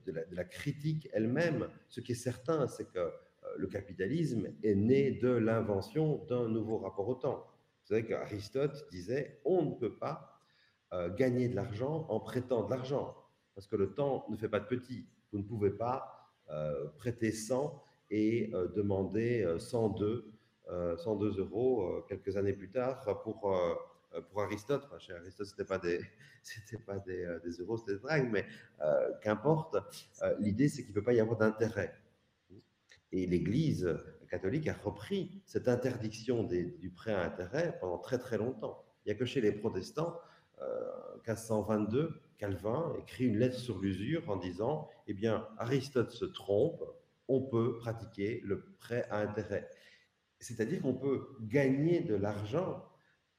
la, 0.08 0.24
de, 0.24 0.36
la, 0.36 0.46
critique 0.46 1.10
elle-même. 1.12 1.68
Ce 1.90 2.00
qui 2.00 2.14
est 2.14 2.16
certain, 2.16 2.68
c'est 2.68 2.90
que 2.90 3.12
le 3.58 3.68
capitalisme 3.68 4.48
est 4.64 4.76
né 4.76 5.12
de 5.12 5.28
l'invention 5.28 6.24
d'un 6.30 6.48
nouveau 6.48 6.78
rapport 6.78 7.10
au 7.10 7.16
temps. 7.16 7.46
Vous 7.82 7.88
savez 7.90 8.06
qu'Aristote 8.06 8.88
disait 8.90 9.42
on 9.44 9.66
ne 9.66 9.76
peut 9.76 9.98
pas 9.98 10.40
gagner 11.18 11.50
de 11.50 11.56
l'argent 11.58 12.06
en 12.08 12.22
prêtant 12.22 12.64
de 12.64 12.70
l'argent, 12.70 13.14
parce 13.56 13.68
que 13.68 13.76
le 13.76 13.94
temps 13.94 14.26
ne 14.30 14.38
fait 14.38 14.48
pas 14.48 14.62
de 14.62 14.68
petit. 14.68 15.06
Vous 15.34 15.40
ne 15.40 15.44
pouvez 15.44 15.72
pas 15.72 16.23
euh, 16.23 16.23
prêter 16.98 17.32
100 17.32 17.84
et 18.14 18.52
euh, 18.54 18.68
demander 18.68 19.46
102, 19.60 20.32
euh, 20.70 20.98
102 20.98 21.40
euros 21.40 22.04
quelques 22.08 22.38
années 22.38 22.54
plus 22.54 22.70
tard 22.70 23.22
pour 23.24 23.56
pour 24.30 24.44
Aristote, 24.44 24.88
chez 25.00 25.12
Aristote, 25.14 25.48
ce 25.48 25.54
n'était 25.54 25.66
pas, 25.66 25.80
des, 25.80 26.00
pas 26.86 27.00
des, 27.00 27.40
des, 27.44 27.52
euros, 27.54 27.78
c'était 27.78 27.94
des 27.94 28.00
drachmes, 28.00 28.30
mais 28.30 28.46
qu'importe, 29.24 29.76
l'idée 30.38 30.70
c'est 30.70 30.84
qu'il 30.84 30.92
ne 30.92 30.94
peut 30.94 31.04
pas 31.04 31.14
y 31.14 31.20
avoir 31.20 31.40
d'intérêt. 31.40 31.96
Et 33.12 33.26
l'Église 33.26 33.92
catholique 34.30 34.68
a 34.68 34.74
repris 34.74 35.42
cette 35.48 35.68
interdiction 35.68 36.44
du 36.44 36.92
prêt 36.96 37.12
à 37.12 37.24
intérêt 37.24 37.76
pendant 37.80 37.98
très 37.98 38.20
très 38.20 38.38
longtemps. 38.38 38.86
Il 39.04 39.10
n'y 39.10 39.16
a 39.16 39.18
que 39.18 39.26
chez 39.26 39.42
les 39.42 39.52
protestants, 39.52 40.20
1522, 41.28 42.22
Calvin 42.38 42.94
écrit 43.00 43.26
une 43.26 43.38
lettre 43.38 43.58
sur 43.58 43.80
l'usure 43.80 44.30
en 44.30 44.38
disant 44.38 44.90
Eh 45.08 45.14
bien, 45.14 45.48
Aristote 45.58 46.12
se 46.12 46.26
trompe, 46.26 46.84
on 47.28 47.42
peut 47.42 47.78
pratiquer 47.78 48.42
le 48.44 48.64
prêt 48.80 49.06
à 49.10 49.20
intérêt. 49.20 49.70
C'est-à-dire 50.40 50.82
qu'on 50.82 50.94
peut 50.94 51.28
gagner 51.42 52.02
de 52.02 52.16
l'argent 52.16 52.84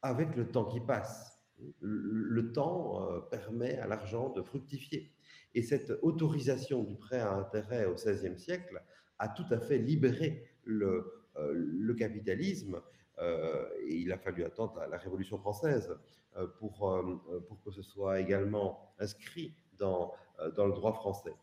avec 0.00 0.34
le 0.36 0.50
temps 0.50 0.64
qui 0.64 0.80
passe. 0.80 1.38
Le, 1.80 2.52
temps 2.52 3.10
euh, 3.10 3.20
permet 3.20 3.78
à 3.78 3.86
l'argent 3.86 4.30
de 4.30 4.42
fructifier. 4.42 5.12
Et 5.54 5.62
cette 5.62 5.92
autorisation 6.02 6.82
du 6.82 6.96
prêt 6.96 7.20
à 7.20 7.32
intérêt 7.32 7.84
au 7.84 7.94
XVIe 7.94 8.38
siècle 8.38 8.82
a 9.18 9.28
tout 9.28 9.46
à 9.50 9.60
fait 9.60 9.78
libéré 9.78 10.44
le, 10.64 11.12
euh, 11.36 11.52
le 11.54 11.94
capitalisme. 11.94 12.80
Euh, 13.18 13.68
et 13.86 13.96
il 13.96 14.12
a 14.12 14.18
fallu 14.18 14.44
attendre 14.44 14.80
la 14.90 14.98
Révolution 14.98 15.38
française 15.38 15.96
euh, 16.36 16.46
pour, 16.58 16.90
euh, 16.90 17.40
pour 17.46 17.62
que 17.62 17.70
ce 17.70 17.82
soit 17.82 18.20
également 18.20 18.92
inscrit 18.98 19.54
dans, 19.78 20.12
dans 20.56 20.66
le 20.66 20.72
droit 20.72 20.92
français. 20.92 21.34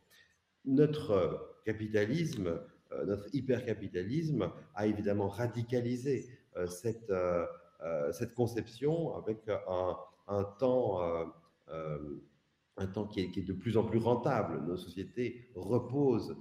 Notre 0.66 1.60
capitalisme, 1.66 2.62
notre 3.06 3.34
hypercapitalisme 3.34 4.52
a 4.76 4.88
évidemment 4.88 5.28
radicalisé 5.28 6.30
cette, 6.68 7.12
cette 8.12 8.34
conception 8.36 9.16
avec 9.16 9.48
un, 9.50 9.98
un 10.28 10.44
temps, 10.44 11.02
un 12.78 12.88
temps 12.88 13.06
qui 13.06 13.22
est, 13.22 13.46
de 13.46 13.54
plus 13.54 13.76
en 13.76 13.84
plus 13.84 14.00
rentable. 14.00 14.62
Nos 14.66 14.78
sociétés 14.78 15.50
reposent 15.56 16.38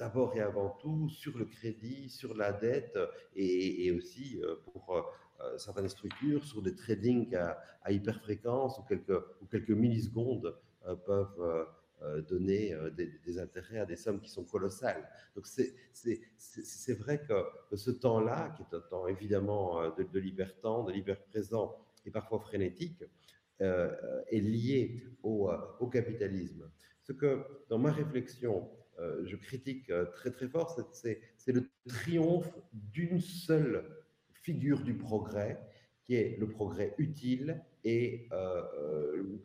d'abord 0.00 0.34
et 0.34 0.40
avant 0.40 0.70
tout 0.80 1.08
sur 1.10 1.38
le 1.38 1.44
crédit, 1.44 2.08
sur 2.08 2.34
la 2.34 2.52
dette 2.52 2.98
et, 3.36 3.92
aussi 3.92 4.40
pour 4.64 5.06
euh, 5.42 5.56
certaines 5.58 5.88
structures 5.88 6.44
sur 6.44 6.62
des 6.62 6.74
tradings 6.74 7.34
à, 7.34 7.58
à 7.82 7.92
hyperfréquence 7.92 8.78
ou 8.78 8.82
quelques, 9.46 9.70
millisecondes 9.70 10.54
euh, 10.86 10.96
peuvent 10.96 11.66
euh, 12.02 12.22
donner 12.22 12.74
des, 12.96 13.38
intérêts 13.38 13.78
à 13.78 13.86
des 13.86 13.96
sommes 13.96 14.20
qui 14.20 14.30
sont 14.30 14.44
colossales. 14.44 15.06
Donc 15.34 15.46
c'est 15.46 16.94
vrai 16.94 17.22
que, 17.22 17.76
ce 17.76 17.90
temps-là, 17.90 18.54
qui 18.56 18.62
est 18.62 18.76
un 18.76 18.80
temps 18.80 19.06
évidemment 19.06 19.90
de, 19.96 20.02
de 20.02 20.18
l'hypertemps, 20.18 20.84
de 20.84 20.92
l'hyperprésent 20.92 21.76
et 22.06 22.10
parfois 22.10 22.40
frénétique, 22.40 23.04
est 23.58 24.40
lié 24.40 25.04
au, 25.22 25.50
capitalisme. 25.92 26.70
Ce 27.02 27.12
que 27.12 27.44
dans 27.68 27.78
ma 27.78 27.92
réflexion, 27.92 28.70
je 29.24 29.36
critique 29.36 29.90
très 30.14 30.30
très 30.30 30.48
fort, 30.48 30.78
c'est 30.92 31.52
le 31.52 31.70
triomphe 31.88 32.52
d'une 32.72 33.20
seule 33.20 33.84
figure 34.42 34.80
du 34.80 34.94
progrès, 34.94 35.60
qui 36.04 36.14
est 36.14 36.36
le 36.38 36.48
progrès 36.48 36.94
utile 36.98 37.62
et 37.84 38.28
euh, 38.32 38.62
euh, 38.78 39.16
le 39.16 39.42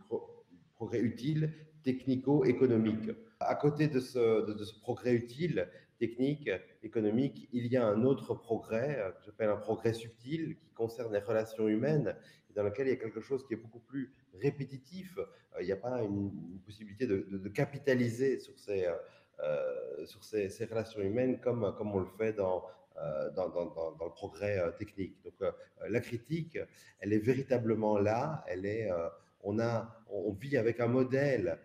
progrès 0.74 1.00
utile 1.00 1.54
technico-économique. 1.84 3.12
À 3.40 3.56
côté 3.56 3.88
de 3.88 4.00
ce, 4.00 4.80
progrès 4.80 5.14
utile, 5.14 5.70
technique, 6.00 6.50
économique, 6.84 7.48
il 7.54 7.68
y 7.68 7.78
a 7.78 7.86
un 7.86 8.04
autre 8.04 8.34
progrès, 8.34 9.00
euh, 9.00 9.12
que 9.12 9.24
j'appelle 9.26 9.50
un 9.50 9.58
progrès 9.58 9.94
subtil, 9.94 10.58
qui 10.58 10.72
concerne 10.72 11.14
les 11.14 11.20
relations 11.20 11.68
humaines, 11.68 12.16
dans 12.56 12.64
lequel 12.64 12.88
il 12.88 12.92
y 12.92 12.94
a 12.94 12.98
quelque 12.98 13.22
chose 13.22 13.46
qui 13.46 13.54
est 13.54 13.58
beaucoup 13.58 13.82
plus 13.82 14.14
répétitif. 14.34 15.20
Il 15.60 15.66
n'y 15.66 15.72
a 15.72 15.78
pas 15.78 16.02
une, 16.02 16.32
possibilité 16.66 17.06
de, 17.06 17.50
capitaliser 17.50 18.40
sur 18.40 18.58
ces, 18.58 18.86
euh, 18.86 18.96
sur 20.06 20.24
ces, 20.24 20.50
relations 20.66 21.02
humaines 21.02 21.40
comme, 21.40 21.74
comme 21.78 21.94
on 21.94 22.00
le 22.00 22.08
fait 22.18 22.34
dans, 22.34 22.64
euh, 22.98 23.30
dans, 23.32 23.50
dans, 23.50 24.06
le 24.06 24.12
progrès 24.12 24.58
euh, 24.58 24.72
technique. 24.72 25.22
Donc 25.26 25.34
euh, 25.42 25.52
la 25.90 26.00
critique, 26.00 26.58
elle 27.02 27.12
est 27.12 27.20
véritablement 27.20 27.98
là. 27.98 28.42
Elle 28.48 28.66
est, 28.66 28.90
on, 29.44 29.60
a, 29.60 30.02
on 30.10 30.32
vit 30.32 30.56
avec 30.56 30.80
un 30.80 30.88
modèle 30.88 31.60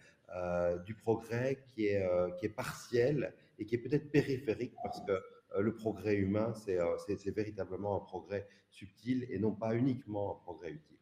du 0.85 0.95
progrès 0.95 1.63
qui 1.69 1.87
est, 1.87 2.05
qui 2.39 2.47
est 2.47 2.55
partiel 2.55 3.33
et 3.59 3.65
qui 3.65 3.77
est 3.77 3.79
peut-être 3.79 4.11
périphérique 4.11 4.75
parce 4.83 5.01
que 5.05 5.21
le 5.61 5.75
progrès 5.75 6.17
humain, 6.17 6.53
c'est 6.55 7.31
véritablement 7.31 7.97
un 7.97 8.01
progrès 8.01 8.49
subtil 8.69 9.27
et 9.31 9.39
non 9.39 9.53
pas 9.53 9.75
uniquement 9.75 10.37
un 10.37 10.45
progrès 10.45 10.71
utile. 10.71 10.99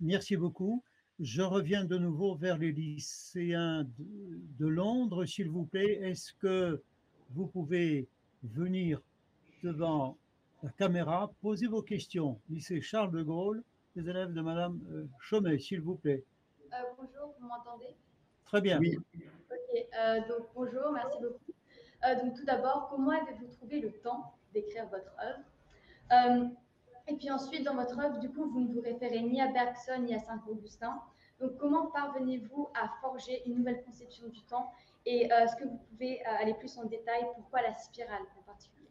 Merci 0.00 0.36
beaucoup. 0.36 0.82
Je 1.20 1.42
reviens 1.42 1.84
de 1.84 1.98
nouveau 1.98 2.34
vers 2.34 2.58
les 2.58 2.72
lycéens 2.72 3.86
de, 3.98 4.66
Londres, 4.66 5.24
s'il 5.24 5.48
vous 5.48 5.64
plaît. 5.64 6.00
Est-ce 6.02 6.32
que 6.34 6.82
vous 7.30 7.46
pouvez 7.46 8.08
venir 8.42 9.00
devant 9.62 10.16
la 10.62 10.70
caméra, 10.70 11.30
poser 11.40 11.66
vos 11.66 11.82
questions? 11.82 12.40
Lycée 12.48 12.80
Charles 12.80 13.12
de 13.12 13.22
Gaulle, 13.22 13.62
les 13.94 14.08
élèves 14.08 14.32
de 14.32 14.40
Madame 14.40 14.80
euh, 14.90 15.06
Chomet, 15.20 15.58
s'il 15.58 15.80
vous 15.80 15.96
plaît. 15.96 16.24
Euh, 16.72 16.76
bonjour, 16.96 17.34
vous 17.38 17.46
m'entendez? 17.46 17.94
Très 18.46 18.60
bien. 18.60 18.78
Oui. 18.78 18.96
Ok, 19.14 19.86
euh, 19.98 20.20
donc 20.28 20.48
bonjour, 20.54 20.92
merci 20.92 21.18
beaucoup. 21.20 22.22
donc 22.22 22.36
tout 22.36 22.44
d'abord, 22.44 22.88
comment 22.90 23.10
avez-vous 23.10 23.46
trouvé 23.46 23.80
le 23.80 23.92
temps 24.00 24.34
d'écrire 24.52 24.86
votre 24.88 25.12
œuvre? 25.20 26.52
Et 27.08 27.16
puis 27.16 27.30
ensuite, 27.30 27.64
dans 27.64 27.74
votre 27.74 27.98
œuvre, 27.98 28.18
du 28.18 28.30
coup, 28.30 28.48
vous 28.50 28.60
ne 28.60 28.72
vous 28.72 28.80
référez 28.80 29.20
ni 29.22 29.40
à 29.40 29.48
Bergson 29.48 30.02
ni 30.02 30.14
à 30.14 30.20
Saint-Augustin. 30.20 31.00
Donc, 31.40 31.56
comment 31.58 31.86
parvenez-vous 31.86 32.68
à 32.74 32.88
forger 33.00 33.42
une 33.46 33.56
nouvelle 33.58 33.82
conception 33.82 34.28
du 34.28 34.40
temps 34.42 34.72
Et 35.04 35.32
euh, 35.32 35.40
est-ce 35.40 35.56
que 35.56 35.64
vous 35.64 35.78
pouvez 35.90 36.20
euh, 36.20 36.30
aller 36.40 36.54
plus 36.54 36.78
en 36.78 36.84
détail 36.84 37.26
Pourquoi 37.34 37.62
la 37.62 37.74
spirale 37.74 38.22
en 38.38 38.42
particulier? 38.42 38.88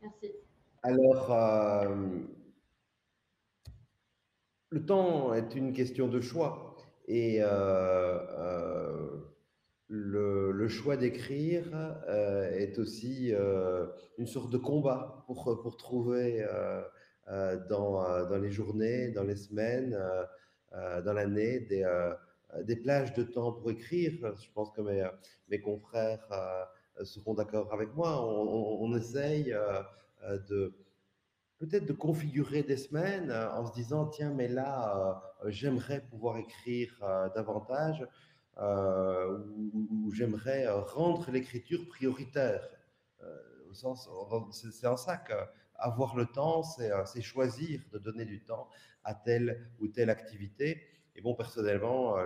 Merci. 0.00 0.32
Alors, 0.82 1.32
euh, 1.32 2.06
le 4.70 4.86
temps 4.86 5.34
est 5.34 5.54
une 5.54 5.72
question 5.72 6.08
de 6.08 6.20
choix. 6.20 6.76
Et 7.06 7.40
le, 9.88 10.68
choix 10.68 10.96
d'écrire 10.96 11.64
euh, 12.08 12.50
est 12.50 12.78
aussi 12.78 13.32
euh, 13.32 13.86
une 14.18 14.26
sorte 14.26 14.50
de 14.50 14.58
combat 14.58 15.24
pour, 15.26 15.60
pour 15.62 15.76
trouver 15.76 16.46
euh, 16.46 16.82
dans, 17.68 18.26
dans, 18.28 18.38
les 18.38 18.50
journées, 18.50 19.08
dans 19.08 19.24
les 19.24 19.36
semaines, 19.36 19.98
dans 20.72 21.12
l'année, 21.12 21.60
des, 21.60 21.86
des, 22.64 22.76
plages 22.76 23.12
de 23.14 23.22
temps 23.22 23.52
pour 23.52 23.70
écrire. 23.70 24.34
Je 24.40 24.50
pense 24.54 24.70
que 24.70 24.80
mes, 24.80 25.06
mes 25.50 25.60
confrères 25.60 26.26
seront 27.02 27.34
d'accord 27.34 27.72
avec 27.72 27.94
moi. 27.94 28.24
On, 28.24 28.96
essaye 28.96 29.54
de 30.48 30.72
peut-être 31.58 31.84
de 31.84 31.92
configurer 31.92 32.62
des 32.62 32.78
semaines 32.78 33.30
en 33.30 33.66
se 33.66 33.74
disant, 33.74 34.06
tiens, 34.06 34.32
mais 34.34 34.48
là, 34.48 35.22
j'aimerais 35.48 36.00
pouvoir 36.00 36.38
écrire 36.38 36.98
davantage. 37.34 38.06
Euh, 38.60 39.38
où, 39.72 40.10
j'aimerais 40.12 40.66
euh, 40.66 40.80
rendre 40.80 41.30
l'écriture 41.30 41.86
prioritaire. 41.86 42.68
Euh, 43.22 43.36
au 43.70 43.74
sens, 43.74 44.08
c'est 44.50 44.86
en 44.86 44.96
ça 44.96 45.16
qu'avoir 45.16 46.16
le 46.16 46.26
temps, 46.26 46.62
c'est 46.62 47.20
choisir 47.20 47.80
de 47.92 47.98
donner 47.98 48.24
du 48.24 48.42
temps 48.42 48.68
à 49.04 49.14
telle 49.14 49.70
ou 49.78 49.86
telle 49.88 50.10
activité. 50.10 50.82
Et 51.14 51.20
bon, 51.20 51.34
personnellement, 51.34 52.16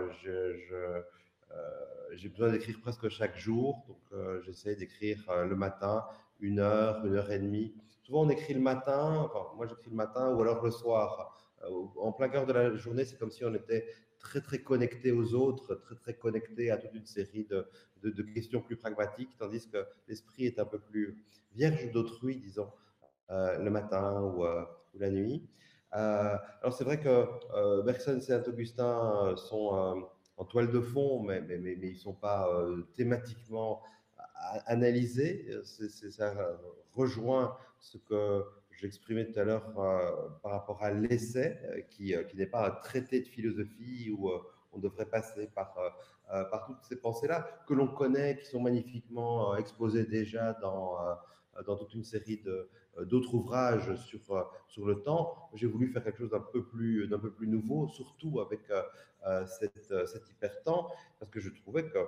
j'ai 2.12 2.28
besoin 2.28 2.50
d'écrire 2.50 2.80
presque 2.80 3.08
chaque 3.08 3.36
jour. 3.36 3.84
Donc, 3.88 4.42
j'essaie 4.44 4.76
d'écrire 4.76 5.18
le 5.44 5.56
matin, 5.56 6.06
une 6.40 6.60
heure, 6.60 7.04
une 7.04 7.16
heure 7.16 7.30
et 7.30 7.40
demie. 7.40 7.74
Souvent, 8.02 8.22
on 8.22 8.30
écrit 8.30 8.54
le 8.54 8.60
matin, 8.60 9.30
moi 9.56 9.66
j'écris 9.66 9.90
le 9.90 9.96
matin 9.96 10.32
ou 10.34 10.40
alors 10.40 10.64
le 10.64 10.70
soir. 10.70 11.36
en 11.96 12.12
plein 12.12 12.28
cœur 12.28 12.46
de 12.46 12.52
la 12.52 12.76
journée, 12.76 13.04
c'est 13.04 13.18
comme 13.18 13.32
si 13.32 13.44
on 13.44 13.54
était 13.54 13.86
très 14.22 14.40
très 14.40 14.60
connecté 14.60 15.12
aux 15.12 15.34
autres, 15.34 15.74
très 15.74 15.96
très 15.96 16.14
connecté 16.14 16.70
à 16.70 16.76
toute 16.76 16.94
une 16.94 17.06
série 17.06 17.44
de, 17.44 17.66
de, 18.02 18.22
questions 18.22 18.60
plus 18.60 18.76
pragmatiques, 18.76 19.36
tandis 19.38 19.68
que 19.68 19.84
l'esprit 20.08 20.46
est 20.46 20.58
un 20.58 20.64
peu 20.64 20.78
plus 20.78 21.22
vierge 21.54 21.90
d'autrui, 21.92 22.36
disons, 22.36 22.70
euh, 23.30 23.58
le 23.58 23.70
matin 23.70 24.20
ou, 24.22 24.44
euh, 24.44 24.64
la 24.94 25.10
nuit. 25.10 25.48
Euh, 25.94 26.36
alors 26.62 26.72
c'est 26.72 26.84
vrai 26.84 27.00
que 27.00 27.82
Bergson 27.82 28.16
et 28.16 28.20
Saint-Augustin 28.20 29.34
sont 29.36 30.08
en 30.36 30.44
toile 30.44 30.70
de 30.70 30.80
fond, 30.80 31.22
mais, 31.22 31.40
mais, 31.40 31.76
ils 31.82 31.92
ne 31.92 31.98
sont 31.98 32.14
pas 32.14 32.48
thématiquement 32.94 33.82
analysés. 34.66 35.50
ça 35.64 36.34
rejoint 36.94 37.56
ce 37.80 37.98
que 37.98 38.42
j'exprimais 38.78 39.26
tout 39.26 39.38
à 39.38 39.44
l'heure 39.44 39.78
euh, 39.78 40.28
par 40.42 40.52
rapport 40.52 40.82
à 40.82 40.90
l'essai, 40.90 41.58
euh, 41.64 41.80
qui, 41.90 42.14
euh, 42.14 42.24
qui 42.24 42.36
n'est 42.36 42.46
pas 42.46 42.66
un 42.66 42.70
traité 42.70 43.20
de 43.20 43.26
philosophie 43.26 44.10
où 44.16 44.30
on 44.72 44.78
devrait 44.78 45.06
passer 45.06 45.48
par, 45.54 45.76
toutes 46.66 46.82
ces 46.82 46.96
pensées-là, 46.96 47.46
que 47.66 47.74
l'on 47.74 47.88
connaît, 47.88 48.38
qui 48.38 48.46
sont 48.46 48.60
magnifiquement 48.60 49.54
exposées 49.56 50.06
déjà 50.06 50.54
dans, 50.54 50.96
toute 51.76 51.92
une 51.92 52.04
série 52.04 52.42
d'autres 53.02 53.34
ouvrages 53.34 53.94
sur, 53.96 54.86
le 54.86 55.02
temps. 55.02 55.50
J'ai 55.52 55.66
voulu 55.66 55.88
faire 55.88 56.02
quelque 56.02 56.20
chose 56.20 56.30
d'un 56.30 56.40
peu, 56.40 56.64
plus, 56.64 57.06
nouveau, 57.40 57.86
surtout 57.88 58.40
avec 58.40 58.60
cet 59.46 60.30
hypertemps, 60.30 60.90
parce 61.18 61.30
que 61.30 61.38
je 61.38 61.50
trouvais 61.50 61.84
que 61.90 61.98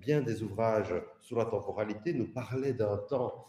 bien 0.00 0.22
des 0.22 0.42
ouvrages 0.42 0.94
sur 1.20 1.38
la 1.38 1.44
temporalité 1.44 2.14
nous 2.14 2.32
parlaient 2.32 2.74
d'un 2.74 2.96
temps 2.96 3.46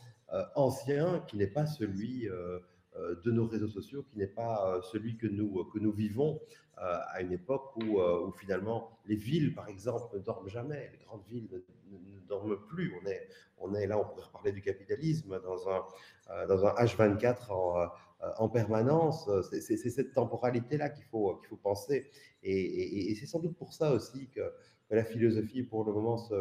ancien 0.56 1.24
qui 1.28 1.38
n'est 1.38 1.48
pas 1.48 1.66
celui 1.66 2.28
euh, 2.28 2.60
euh, 2.96 3.16
de 3.24 3.32
nos 3.32 3.48
réseaux 3.48 3.68
sociaux, 3.68 4.04
qui 4.04 4.18
n'est 4.18 4.28
pas 4.28 4.80
celui 4.92 5.18
que 5.18 5.28
nous, 5.28 5.66
que 5.66 5.80
nous 5.80 5.92
vivons 5.92 6.40
à 6.78 7.22
une 7.22 7.32
époque 7.32 7.76
où, 7.78 8.00
finalement 8.32 8.98
les 9.06 9.16
villes, 9.16 9.54
par 9.54 9.70
exemple, 9.70 10.18
ne 10.18 10.20
dorment 10.20 10.50
jamais, 10.50 10.90
les 10.92 11.06
grandes 11.06 11.24
villes 11.28 11.48
ne, 11.52 12.28
dorment 12.28 12.58
plus. 12.68 12.94
On 13.00 13.06
est, 13.08 13.30
on 13.60 13.76
est 13.76 13.86
là, 13.86 14.00
on 14.00 14.04
pourrait 14.04 14.24
parler 14.34 14.52
du 14.52 14.62
capitalisme 14.62 15.40
dans 15.44 15.70
un, 15.70 16.48
dans 16.48 16.66
un 16.66 16.74
H24 16.74 17.52
en, 17.52 17.90
en 18.38 18.50
permanence. 18.50 19.30
C'est 19.52 19.78
cette 19.78 20.14
temporalité-là 20.14 20.90
qu'il 20.90 21.06
faut, 21.06 21.40
faut 21.48 21.58
penser. 21.58 22.10
Et, 22.42 23.12
et, 23.12 23.16
c'est 23.16 23.28
sans 23.28 23.40
doute 23.40 23.56
pour 23.56 23.74
ça 23.74 23.92
aussi 23.94 24.28
que, 24.30 24.42
que, 24.90 24.96
la 24.96 25.04
philosophie, 25.04 25.64
pour 25.64 25.86
le 25.86 25.94
moment, 25.94 26.18
se, 26.18 26.34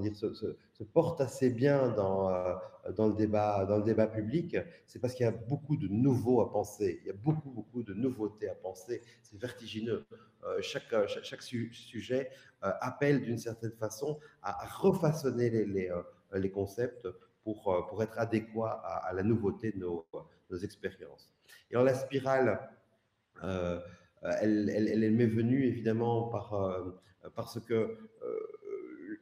dire, 0.00 0.16
se, 0.16 0.82
porte 0.92 1.20
assez 1.20 1.50
bien 1.50 1.88
dans, 1.90 2.30
euh, 2.30 2.54
dans, 2.96 3.08
le 3.08 3.14
débat, 3.14 3.64
dans 3.66 3.78
le 3.78 3.84
débat 3.84 4.06
public, 4.06 4.56
c'est 4.86 4.98
parce 4.98 5.14
qu'il 5.14 5.24
y 5.24 5.28
a 5.28 5.32
beaucoup 5.32 5.76
de 5.76 5.88
nouveaux 5.88 6.40
à 6.40 6.50
penser, 6.52 7.00
il 7.02 7.06
y 7.06 7.10
a 7.10 7.14
beaucoup, 7.14 7.50
beaucoup 7.50 7.82
de 7.82 7.94
nouveautés 7.94 8.48
à 8.48 8.54
penser, 8.54 9.02
c'est 9.22 9.38
vertigineux. 9.38 10.04
Euh, 10.44 10.58
chaque, 10.60 10.94
chaque, 11.06 11.42
sujet 11.42 12.30
euh, 12.62 12.70
appelle 12.80 13.22
d'une 13.22 13.38
certaine 13.38 13.72
façon 13.72 14.18
à, 14.42 14.66
refaçonner 14.66 15.50
les, 15.50 15.64
les, 15.64 15.90
les, 16.34 16.50
concepts 16.50 17.08
pour, 17.42 17.86
pour 17.88 18.02
être 18.02 18.18
adéquat 18.18 18.82
à, 18.84 19.12
la 19.12 19.22
nouveauté 19.22 19.72
de 19.72 19.78
nos, 19.78 20.06
nos 20.50 20.58
expériences. 20.58 21.32
Et 21.70 21.76
en 21.76 21.84
la 21.84 21.94
spirale, 21.94 22.60
elle, 23.42 23.82
elle, 24.70 24.88
elle, 24.88 25.12
m'est 25.12 25.26
venue 25.26 25.64
évidemment 25.64 26.28
par, 26.28 26.84
parce 27.34 27.60
que 27.60 27.98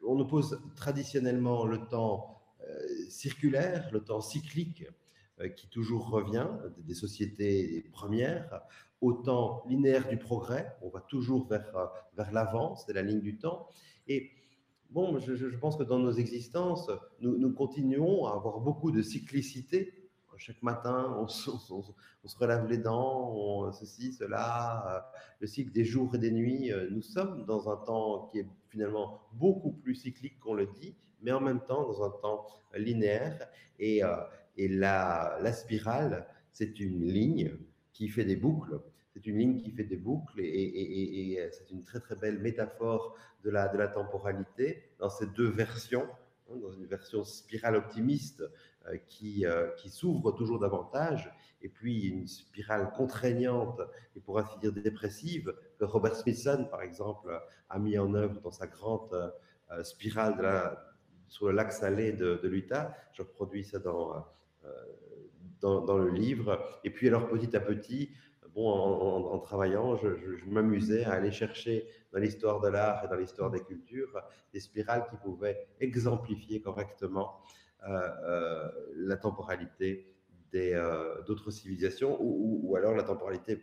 on 0.07 0.19
oppose 0.19 0.61
traditionnellement 0.77 1.65
le 1.65 1.87
temps 1.87 2.43
euh, 2.63 3.09
circulaire, 3.09 3.89
le 3.93 4.01
temps 4.01 4.21
cyclique, 4.21 4.85
euh, 5.41 5.49
qui 5.49 5.69
toujours 5.69 6.09
revient, 6.09 6.49
des 6.79 6.95
sociétés 6.95 7.89
premières, 7.93 8.63
au 9.01 9.13
temps 9.13 9.65
linéaire 9.69 10.09
du 10.09 10.17
progrès, 10.17 10.77
on 10.83 10.89
va 10.89 11.01
toujours 11.01 11.47
vers, 11.49 11.77
euh, 11.77 11.87
vers 12.17 12.33
l'avant, 12.33 12.77
c'est 12.77 12.93
la 12.93 13.03
ligne 13.03 13.21
du 13.21 13.37
temps. 13.37 13.69
Et 14.09 14.31
bon, 14.91 15.19
je, 15.19 15.57
pense 15.57 15.77
que 15.77 15.83
dans 15.83 15.99
nos 15.99 16.13
existences, 16.13 16.91
nous, 17.21 17.37
nous 17.37 17.53
continuons 17.53 18.27
à 18.27 18.35
avoir 18.35 18.61
beaucoup 18.61 18.91
de 18.91 19.03
cyclicité 19.03 20.04
chaque 20.39 20.63
matin, 20.63 21.15
on 21.19 21.29
se, 21.29 21.51
relève 22.39 22.67
les 22.67 22.79
dents, 22.79 23.33
on, 23.35 23.73
ceci, 23.73 24.13
cela, 24.13 24.85
euh, 24.89 25.19
le 25.41 25.47
cycle 25.47 25.73
des 25.73 25.85
jours 25.85 26.15
et 26.15 26.19
des 26.19 26.31
nuits. 26.31 26.73
Euh, 26.73 26.89
nous 26.91 27.03
sommes 27.03 27.45
dans 27.47 27.71
un 27.71 27.77
temps 27.77 28.29
qui 28.31 28.41
est 28.41 28.47
finalement 28.69 29.21
beaucoup 29.33 29.73
plus 29.73 29.95
cyclique 29.95 30.39
qu'on 30.41 30.55
le 30.55 30.67
dit, 30.67 30.95
mais 31.23 31.33
en 31.33 31.41
même 31.41 31.61
temps 31.61 31.83
dans 31.85 32.05
un 32.05 32.11
temps 32.11 32.47
linéaire. 32.75 33.49
Et, 33.79 34.05
euh, 34.05 34.17
la, 34.57 35.53
spirale, 35.53 36.27
c'est 36.53 36.79
une 36.79 37.05
ligne 37.05 37.57
qui 37.93 38.09
fait 38.09 38.25
des 38.25 38.37
boucles. 38.37 38.81
C'est 39.13 39.27
une 39.27 39.39
ligne 39.39 39.57
qui 39.59 39.71
fait 39.71 39.85
des 39.85 39.97
boucles 39.97 40.41
et, 40.41 41.49
c'est 41.53 41.71
une 41.71 41.83
très 41.83 42.01
très 42.01 42.17
belle 42.17 42.39
métaphore 42.41 43.17
de 43.45 43.51
la, 43.51 43.89
temporalité 43.89 44.83
dans 44.99 45.11
ces 45.11 45.27
deux 45.27 45.49
versions, 45.49 46.07
hein, 46.51 46.57
dans 46.57 46.73
une 46.73 46.87
version 46.87 47.25
spirale 47.25 47.77
optimiste 47.77 48.43
euh, 48.43 48.49
qui, 49.07 49.47
euh, 49.47 49.69
qui 49.77 49.91
s'ouvre 49.91 50.33
toujours 50.33 50.59
davantage, 50.59 51.33
et 51.63 51.69
puis 51.69 52.09
une 52.09 52.27
spirale 52.27 52.91
contraignante 52.93 53.81
et 54.15 54.21
pour 54.21 54.39
ainsi 54.39 54.59
dire 54.59 54.73
dépressive 54.73 55.55
que 55.79 55.85
Robert 55.85 56.15
Smithson, 56.15 56.67
par 56.71 56.83
exemple, 56.83 57.41
a 57.71 57.79
mis 57.79 57.99
en 57.99 58.15
œuvre 58.15 58.41
dans 58.41 58.51
sa 58.51 58.67
grande 58.67 59.33
euh, 59.71 59.83
spirale 59.83 60.77
sur 61.29 61.47
le 61.47 61.53
lac 61.53 61.73
salé 61.73 62.13
de, 62.13 62.39
de 62.43 62.49
l'Utah. 62.49 62.95
Je 63.13 63.23
reproduis 63.23 63.65
ça 63.65 63.79
dans, 63.79 64.27
dans, 65.61 65.99
le 65.99 66.11
livre. 66.11 66.61
Et 66.85 66.91
puis 66.91 67.09
alors 67.09 67.29
petit 67.29 67.57
à 67.57 67.61
petit, 67.61 68.11
bon, 68.55 68.71
en, 68.71 69.39
travaillant, 69.39 69.97
je, 69.97 70.09
m'amusais 70.47 71.05
à 71.05 71.13
aller 71.13 71.33
chercher 71.33 71.87
dans 72.13 72.21
l'histoire 72.21 72.61
de 72.61 72.69
l'art 72.69 73.05
et 73.05 73.09
dans 73.09 73.17
l'histoire 73.17 73.51
des 73.51 73.61
cultures 73.61 74.23
des 74.53 74.61
spirales 74.61 75.07
qui 75.11 75.17
pouvaient 75.17 75.67
exemplifier 75.81 76.61
correctement 76.61 77.33
euh, 77.33 77.33
euh, 77.33 77.64
la 77.87 79.17
temporalité 79.17 80.15
euh, 80.55 81.21
d'autres 81.23 81.51
civilisations 81.51 82.17
ou, 82.21 82.77
alors 82.77 82.95
la 82.95 83.03
temporalité 83.03 83.61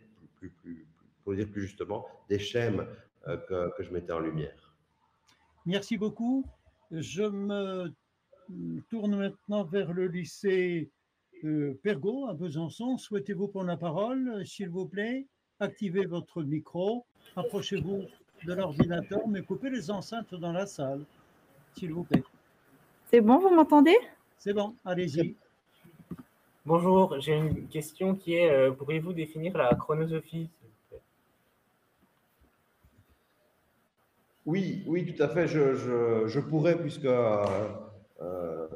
pour 1.24 1.34
dire 1.34 1.50
plus 1.50 1.62
justement, 1.62 2.06
des 2.28 2.38
schèmes 2.38 2.86
que, 3.24 3.74
que 3.76 3.82
je 3.82 3.90
mettais 3.92 4.12
en 4.12 4.18
lumière. 4.18 4.74
Merci 5.64 5.96
beaucoup. 5.96 6.44
Je 6.90 7.22
me 7.22 7.92
tourne 8.90 9.16
maintenant 9.16 9.64
vers 9.64 9.92
le 9.92 10.08
lycée 10.08 10.90
euh, 11.44 11.78
Pergaud 11.82 12.26
à 12.28 12.34
Besançon. 12.34 12.98
Souhaitez-vous 12.98 13.48
prendre 13.48 13.68
la 13.68 13.76
parole, 13.76 14.44
s'il 14.46 14.68
vous 14.68 14.86
plaît? 14.86 15.26
Activez 15.60 16.06
votre 16.06 16.42
micro, 16.42 17.06
approchez-vous 17.36 18.04
de 18.44 18.52
l'ordinateur, 18.52 19.26
mais 19.28 19.42
coupez 19.42 19.70
les 19.70 19.90
enceintes 19.90 20.34
dans 20.34 20.52
la 20.52 20.66
salle, 20.66 21.04
s'il 21.76 21.92
vous 21.92 22.04
plaît. 22.04 22.24
C'est 23.12 23.20
bon, 23.20 23.36
vous 23.40 23.50
m'entendez? 23.50 23.98
C'est 24.38 24.54
bon, 24.54 24.74
allez-y. 24.86 25.36
Bonjour, 26.64 27.20
j'ai 27.20 27.34
une 27.34 27.68
question 27.68 28.14
qui 28.14 28.36
est, 28.36 28.50
euh, 28.50 28.70
pourriez-vous 28.70 29.12
définir 29.12 29.54
la 29.54 29.74
chronosophie 29.74 30.48
Oui, 34.46 34.82
oui, 34.86 35.04
tout 35.04 35.22
à 35.22 35.28
fait. 35.28 35.46
Je, 35.46 35.74
je, 35.74 36.26
je 36.26 36.40
pourrais, 36.40 36.80
puisque 36.80 37.04
euh, 37.04 37.44
euh, 38.22 38.66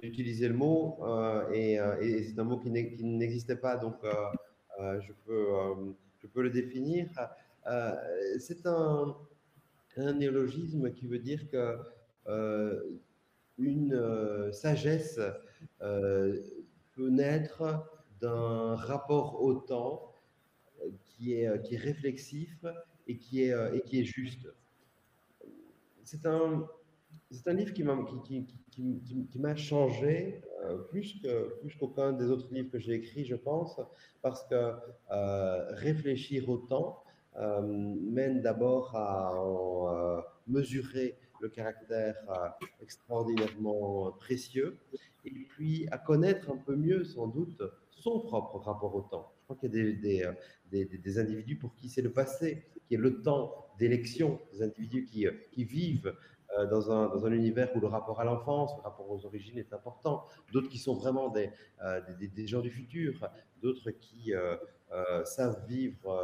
j'ai 0.00 0.08
utilisé 0.08 0.48
le 0.48 0.54
mot 0.54 0.98
euh, 1.04 1.48
et, 1.52 1.74
et 2.00 2.24
c'est 2.24 2.36
un 2.40 2.42
mot 2.44 2.58
qui 2.58 2.70
n'existait 2.72 3.54
pas, 3.54 3.76
donc 3.76 3.94
je, 4.80 5.12
peux, 5.24 5.46
je 6.20 6.26
peux 6.26 6.42
le 6.42 6.50
définir. 6.50 7.06
c'est 8.40 8.66
un, 8.66 9.14
un, 9.98 10.12
néologisme 10.14 10.90
qui 10.90 11.06
veut 11.06 11.20
dire 11.20 11.48
que 11.48 11.78
une 13.58 14.50
sagesse 14.52 15.20
peut 15.78 17.08
naître 17.08 17.86
d'un 18.20 18.74
rapport 18.76 19.42
au 19.42 19.54
temps 19.54 20.12
qui 21.04 21.34
est, 21.34 21.62
qui 21.62 21.74
est 21.74 21.78
réflexif 21.78 22.64
et 23.06 23.16
qui 23.18 23.42
est, 23.42 23.54
et 23.74 23.80
qui 23.82 24.00
est 24.00 24.04
juste. 24.04 24.48
C'est 26.02 26.26
un, 26.26 26.66
c'est 27.30 27.48
un 27.48 27.54
livre 27.54 27.72
qui 27.72 27.82
m'a, 27.82 27.98
qui, 28.24 28.46
qui, 28.70 29.26
qui, 29.30 29.38
m'a 29.38 29.56
changé 29.56 30.42
euh, 30.64 30.78
plus, 30.78 31.20
que, 31.20 31.58
plus 31.60 31.74
qu'aucun 31.76 32.12
des 32.12 32.26
autres 32.26 32.52
livres 32.52 32.70
que 32.70 32.78
j'ai 32.78 32.94
écrits, 32.94 33.24
je 33.24 33.34
pense, 33.34 33.80
parce 34.22 34.44
que 34.44 34.72
euh, 35.10 35.74
réfléchir 35.74 36.48
au 36.48 36.58
temps 36.58 37.02
euh, 37.36 37.60
mène 37.62 38.40
d'abord 38.42 38.94
à 38.94 39.34
en, 39.40 40.22
mesurer 40.46 41.16
le 41.40 41.48
caractère 41.48 42.14
extraordinairement 42.80 44.12
précieux, 44.12 44.78
et 45.24 45.30
puis 45.30 45.86
à 45.90 45.98
connaître 45.98 46.50
un 46.50 46.56
peu 46.56 46.76
mieux, 46.76 47.04
sans 47.04 47.26
doute, 47.26 47.62
son 47.90 48.20
propre 48.20 48.58
rapport 48.58 48.94
au 48.94 49.02
temps. 49.02 49.32
Je 49.40 49.44
crois 49.44 49.56
qu'il 49.56 49.74
y 49.74 49.80
a 49.80 49.84
des, 49.84 49.92
des, 50.70 50.84
des, 50.84 50.98
des 50.98 51.18
individus 51.18 51.56
pour 51.56 51.74
qui 51.74 51.88
c'est 51.88 52.02
le 52.02 52.12
passé 52.12 52.64
qui 52.86 52.94
est 52.94 52.98
le 52.98 53.22
temps 53.22 53.66
d'élection, 53.78 54.40
des 54.52 54.62
individus 54.62 55.04
qui, 55.04 55.26
qui 55.52 55.64
vivent 55.64 56.14
euh, 56.58 56.66
dans 56.66 56.90
un, 56.90 57.08
dans 57.08 57.26
un, 57.26 57.32
univers 57.32 57.74
où 57.74 57.80
le 57.80 57.86
rapport 57.86 58.20
à 58.20 58.24
l'enfance, 58.24 58.72
le 58.76 58.82
rapport 58.82 59.10
aux 59.10 59.24
origines 59.26 59.58
est 59.58 59.72
important, 59.72 60.24
d'autres 60.52 60.68
qui 60.68 60.78
sont 60.78 60.94
vraiment 60.94 61.28
des, 61.28 61.50
euh, 61.82 62.00
des, 62.18 62.46
gens 62.46 62.60
du 62.60 62.70
futur, 62.70 63.28
d'autres 63.60 63.90
qui 63.90 64.34
euh, 64.34 64.56
savent 65.24 65.64
vivre 65.66 66.14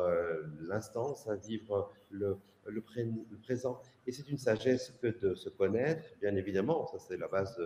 l'instant, 0.61 1.14
savent 1.16 1.40
vivre 1.40 1.90
le, 2.11 2.38
le, 2.66 2.81
présent. 3.42 3.81
Et 4.07 4.12
c'est 4.12 4.29
une 4.29 4.38
sagesse 4.38 4.92
que 5.01 5.07
de 5.07 5.35
se 5.35 5.49
connaître, 5.49 6.05
bien 6.20 6.35
évidemment, 6.37 6.87
ça 6.87 6.99
c'est 6.99 7.16
la 7.16 7.29
base 7.29 7.57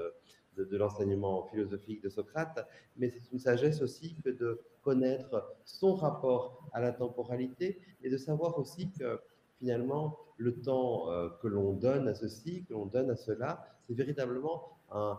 de, 0.57 0.77
l'enseignement 0.77 1.49
philosophique 1.49 2.03
de 2.03 2.09
Socrate, 2.09 2.67
mais 2.97 3.11
c'est 3.11 3.33
une 3.33 3.39
sagesse 3.39 3.83
aussi 3.83 4.15
que 4.25 4.31
de 4.31 4.61
connaître 4.83 5.57
son 5.65 5.95
rapport 5.95 6.69
à 6.73 6.81
la 6.81 6.93
temporalité 6.93 7.81
et 8.03 8.11
de 8.11 8.17
savoir 8.17 8.59
aussi 8.59 8.91
que 8.93 9.21
finalement, 9.59 10.19
le 10.37 10.61
temps 10.61 11.11
euh, 11.11 11.29
que 11.41 11.49
l'on 11.49 11.73
donne 11.73 12.09
à 12.09 12.15
ceci, 12.15 12.65
que 12.65 12.73
l'on 12.73 12.87
donne 12.87 13.11
à 13.11 13.17
cela, 13.17 13.67
c'est 13.87 13.95
véritablement 13.95 14.79
un, 14.91 15.19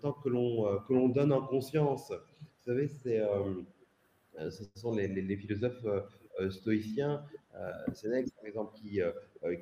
temps 0.00 0.12
que 0.12 0.28
l'on 0.28 0.66
euh, 0.66 0.78
que 0.86 0.92
l'on 0.92 1.08
donne 1.08 1.32
en 1.32 1.46
conscience. 1.46 2.10
Vous 2.10 2.72
savez, 2.72 2.90
euh, 3.06 4.50
ce 4.50 4.64
sont 4.74 4.94
les 4.94 5.36
philosophes 5.36 5.86
stoïciens, 6.50 7.24
Sénèque 7.94 8.34
par 8.34 8.44
exemple, 8.44 8.74
qui, 8.74 9.00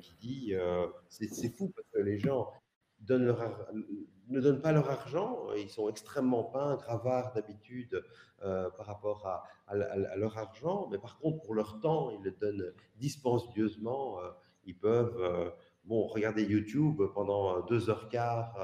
qui 0.01 0.15
dit 0.19 0.53
c'est 1.09 1.49
fou 1.49 1.71
parce 1.75 1.87
que 1.93 1.99
les 1.99 2.19
gens 2.19 2.51
ne 4.29 4.39
donnent 4.41 4.61
pas 4.61 4.71
leur 4.71 4.89
argent, 4.89 5.51
ils 5.55 5.69
sont 5.69 5.89
extrêmement 5.89 6.43
peintres, 6.43 6.89
avares 6.89 7.33
d'habitude 7.33 8.03
euh, 8.43 8.69
par 8.71 8.85
rapport 8.85 9.25
à, 9.27 9.75
leur 10.15 10.37
argent, 10.37 10.87
mais 10.91 10.97
par 10.97 11.17
contre 11.19 11.41
pour 11.41 11.53
leur 11.53 11.79
temps, 11.79 12.09
ils 12.11 12.23
le 12.23 12.31
donnent 12.31 12.73
dispendieusement, 12.95 14.19
euh, 14.19 14.31
ils 14.65 14.77
peuvent 14.77 15.17
euh, 15.19 15.49
bon, 15.83 16.07
regarder 16.07 16.43
YouTube 16.43 17.01
pendant 17.13 17.61
deux 17.61 17.89
heures 17.89 18.09
quart 18.09 18.55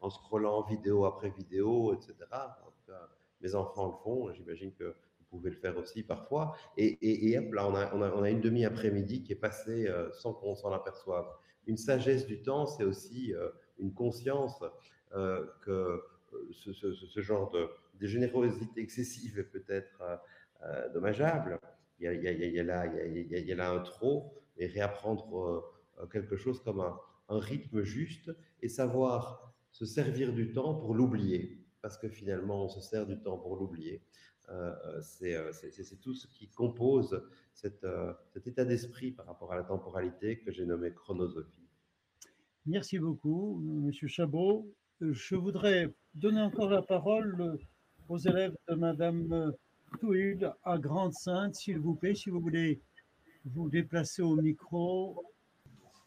en 0.00 0.10
scrollant 0.10 0.62
vidéo 0.62 1.04
après 1.04 1.30
vidéo, 1.30 1.94
etc. 1.94 2.14
mes 3.40 3.54
enfants 3.54 3.86
le 3.86 3.94
font, 4.02 4.32
j'imagine 4.32 4.72
que 4.74 4.94
pouvez 5.38 5.50
le 5.50 5.56
faire 5.56 5.76
aussi 5.76 6.02
parfois, 6.02 6.56
et, 6.76 6.86
et, 6.86 7.32
et 7.32 7.50
là 7.50 7.68
on 7.68 7.74
a, 7.74 7.94
on 7.94 8.02
a, 8.02 8.10
on 8.12 8.22
a 8.22 8.30
une 8.30 8.40
demi-après-midi 8.40 9.22
qui 9.22 9.32
est 9.32 9.36
passée 9.36 9.88
sans 10.12 10.32
qu'on 10.32 10.54
s'en 10.54 10.72
aperçoive. 10.72 11.26
Une 11.66 11.76
sagesse 11.76 12.26
du 12.26 12.42
temps, 12.42 12.66
c'est 12.66 12.84
aussi 12.84 13.32
une 13.78 13.92
conscience 13.92 14.62
euh, 15.14 15.46
que 15.62 15.70
euh, 15.70 16.50
ce, 16.52 16.72
ce, 16.72 17.20
genre 17.20 17.50
de, 17.52 17.68
générosité 18.06 18.80
excessive 18.80 19.38
est 19.38 19.44
peut-être 19.44 20.02
euh, 20.62 20.88
dommageable. 20.92 21.60
Il 22.00 22.04
y, 22.04 22.08
a, 22.08 22.32
il, 22.32 23.56
là 23.56 23.70
un 23.70 23.78
trop 23.78 24.34
et 24.56 24.66
réapprendre 24.66 25.72
quelque 26.10 26.36
chose 26.36 26.60
comme 26.60 26.80
un, 26.80 26.98
un 27.28 27.38
rythme 27.38 27.82
juste 27.82 28.32
et 28.60 28.68
savoir 28.68 29.54
se 29.70 29.86
servir 29.86 30.32
du 30.32 30.52
temps 30.52 30.74
pour 30.74 30.94
l'oublier 30.94 31.64
parce 31.80 31.96
que 31.96 32.08
finalement 32.08 32.64
on 32.64 32.68
se 32.68 32.80
sert 32.80 33.06
du 33.06 33.20
temps 33.20 33.38
pour 33.38 33.56
l'oublier. 33.56 34.02
Euh, 34.50 35.00
c'est 35.00 36.00
tout 36.00 36.14
ce 36.14 36.26
qui 36.26 36.48
compose 36.48 37.22
cette, 37.54 37.84
euh, 37.84 38.12
cet 38.32 38.46
état 38.46 38.64
d'esprit 38.64 39.10
par 39.10 39.26
rapport 39.26 39.52
à 39.52 39.56
la 39.56 39.62
temporalité 39.62 40.38
que 40.38 40.52
j'ai 40.52 40.66
nommé 40.66 40.92
chronosophie. 40.92 41.68
Merci 42.66 42.98
beaucoup, 42.98 43.60
Monsieur 43.62 44.08
Chabot. 44.08 44.66
Je 45.00 45.34
voudrais 45.34 45.92
donner 46.14 46.42
encore 46.42 46.70
la 46.70 46.82
parole 46.82 47.58
aux 48.08 48.18
élèves 48.18 48.56
de 48.68 48.74
Madame 48.74 49.54
Touil 50.00 50.50
à 50.62 50.78
Grande-Sainte, 50.78 51.54
s'il 51.54 51.78
vous 51.78 51.94
plaît, 51.94 52.14
si 52.14 52.30
vous 52.30 52.40
voulez 52.40 52.80
vous 53.44 53.68
déplacer 53.68 54.22
au 54.22 54.36
micro. 54.36 55.22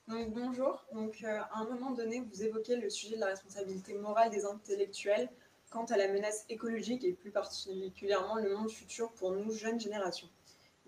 Donc, 0.08 0.34
bonjour. 0.34 0.86
Donc, 0.94 1.22
euh, 1.24 1.40
à 1.52 1.60
un 1.60 1.66
moment 1.66 1.92
donné, 1.92 2.22
vous 2.22 2.44
évoquez 2.44 2.78
le 2.78 2.90
sujet 2.90 3.16
de 3.16 3.22
la 3.22 3.28
responsabilité 3.28 3.94
morale 3.94 4.32
des 4.32 4.46
intellectuels 4.46 5.30
quant 5.70 5.86
à 5.86 5.98
la 5.98 6.08
menace 6.08 6.46
écologique 6.50 7.04
et 7.04 7.14
plus 7.14 7.32
particulièrement 7.32 8.36
le 8.36 8.56
monde 8.56 8.70
futur 8.70 9.12
pour 9.14 9.32
nous, 9.32 9.52
jeunes 9.52 9.80
générations. 9.80 10.30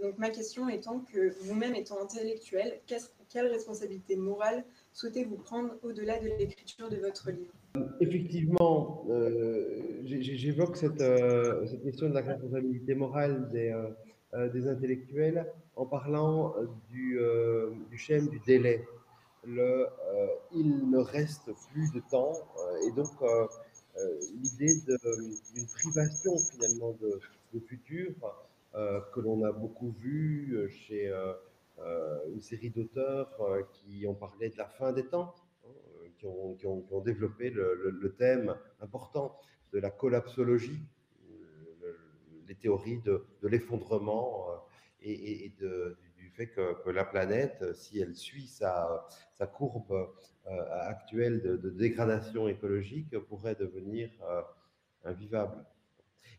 Donc, 0.01 0.17
ma 0.17 0.29
question 0.29 0.69
étant 0.69 0.99
que 1.11 1.33
vous-même 1.41 1.75
étant 1.75 2.01
intellectuel, 2.01 2.79
quelle 3.29 3.47
responsabilité 3.47 4.15
morale 4.15 4.63
souhaitez-vous 4.93 5.35
prendre 5.35 5.75
au-delà 5.83 6.19
de 6.19 6.27
l'écriture 6.39 6.89
de 6.89 6.97
votre 6.97 7.31
livre? 7.31 7.53
Effectivement, 7.99 9.05
euh, 9.09 10.01
j'évoque 10.03 10.77
cette, 10.77 11.01
euh, 11.01 11.65
cette, 11.67 11.83
question 11.83 12.09
de 12.09 12.13
la 12.13 12.21
responsabilité 12.21 12.95
morale 12.95 13.49
des, 13.51 13.71
euh, 14.33 14.71
intellectuels 14.71 15.45
en 15.75 15.85
parlant 15.85 16.55
du, 16.89 17.19
du 17.89 17.97
schème 17.97 18.27
du 18.27 18.39
délai. 18.45 18.85
Il 19.45 20.89
ne 20.89 20.97
reste 20.97 21.51
plus 21.71 21.91
de 21.93 22.01
temps 22.11 22.33
et 22.85 22.91
donc 22.91 23.09
l'idée 24.41 24.75
d'une 25.53 25.67
privation 25.67 26.37
finalement 26.37 26.97
de, 27.01 27.19
futur 27.59 28.13
que 28.73 29.19
l'on 29.19 29.43
a 29.43 29.51
beaucoup 29.51 29.91
vu 29.99 30.69
chez 30.69 31.11
une 32.31 32.41
série 32.41 32.69
d'auteurs 32.69 33.29
qui 33.73 34.05
ont 34.07 34.13
parlé 34.13 34.49
de 34.49 34.57
la 34.57 34.67
fin 34.67 34.93
des 34.93 35.05
temps 35.05 35.33
qui 36.19 36.25
ont, 36.25 36.55
qui 36.55 36.67
ont, 36.67 36.81
qui 36.81 36.93
ont 36.93 37.01
développé 37.01 37.49
le, 37.49 38.15
thème 38.17 38.55
important 38.81 39.39
de 39.73 39.79
la 39.79 39.89
collapsologie, 39.89 40.81
le, 41.81 41.97
les 42.47 42.55
théories 42.55 42.99
de, 42.99 43.25
l'effondrement 43.43 44.49
euh, 44.51 44.55
et, 45.01 45.45
et 45.45 45.53
que, 46.47 46.89
la 46.89 47.05
planète, 47.05 47.75
si 47.75 47.99
elle 47.99 48.15
suit 48.15 48.47
sa, 48.47 49.07
courbe 49.53 49.91
euh, 49.91 50.51
actuelle 50.87 51.41
de, 51.41 51.69
dégradation 51.69 52.47
écologique, 52.47 53.17
pourrait 53.19 53.55
devenir 53.55 54.09
euh, 54.23 54.41
invivable. 55.05 55.65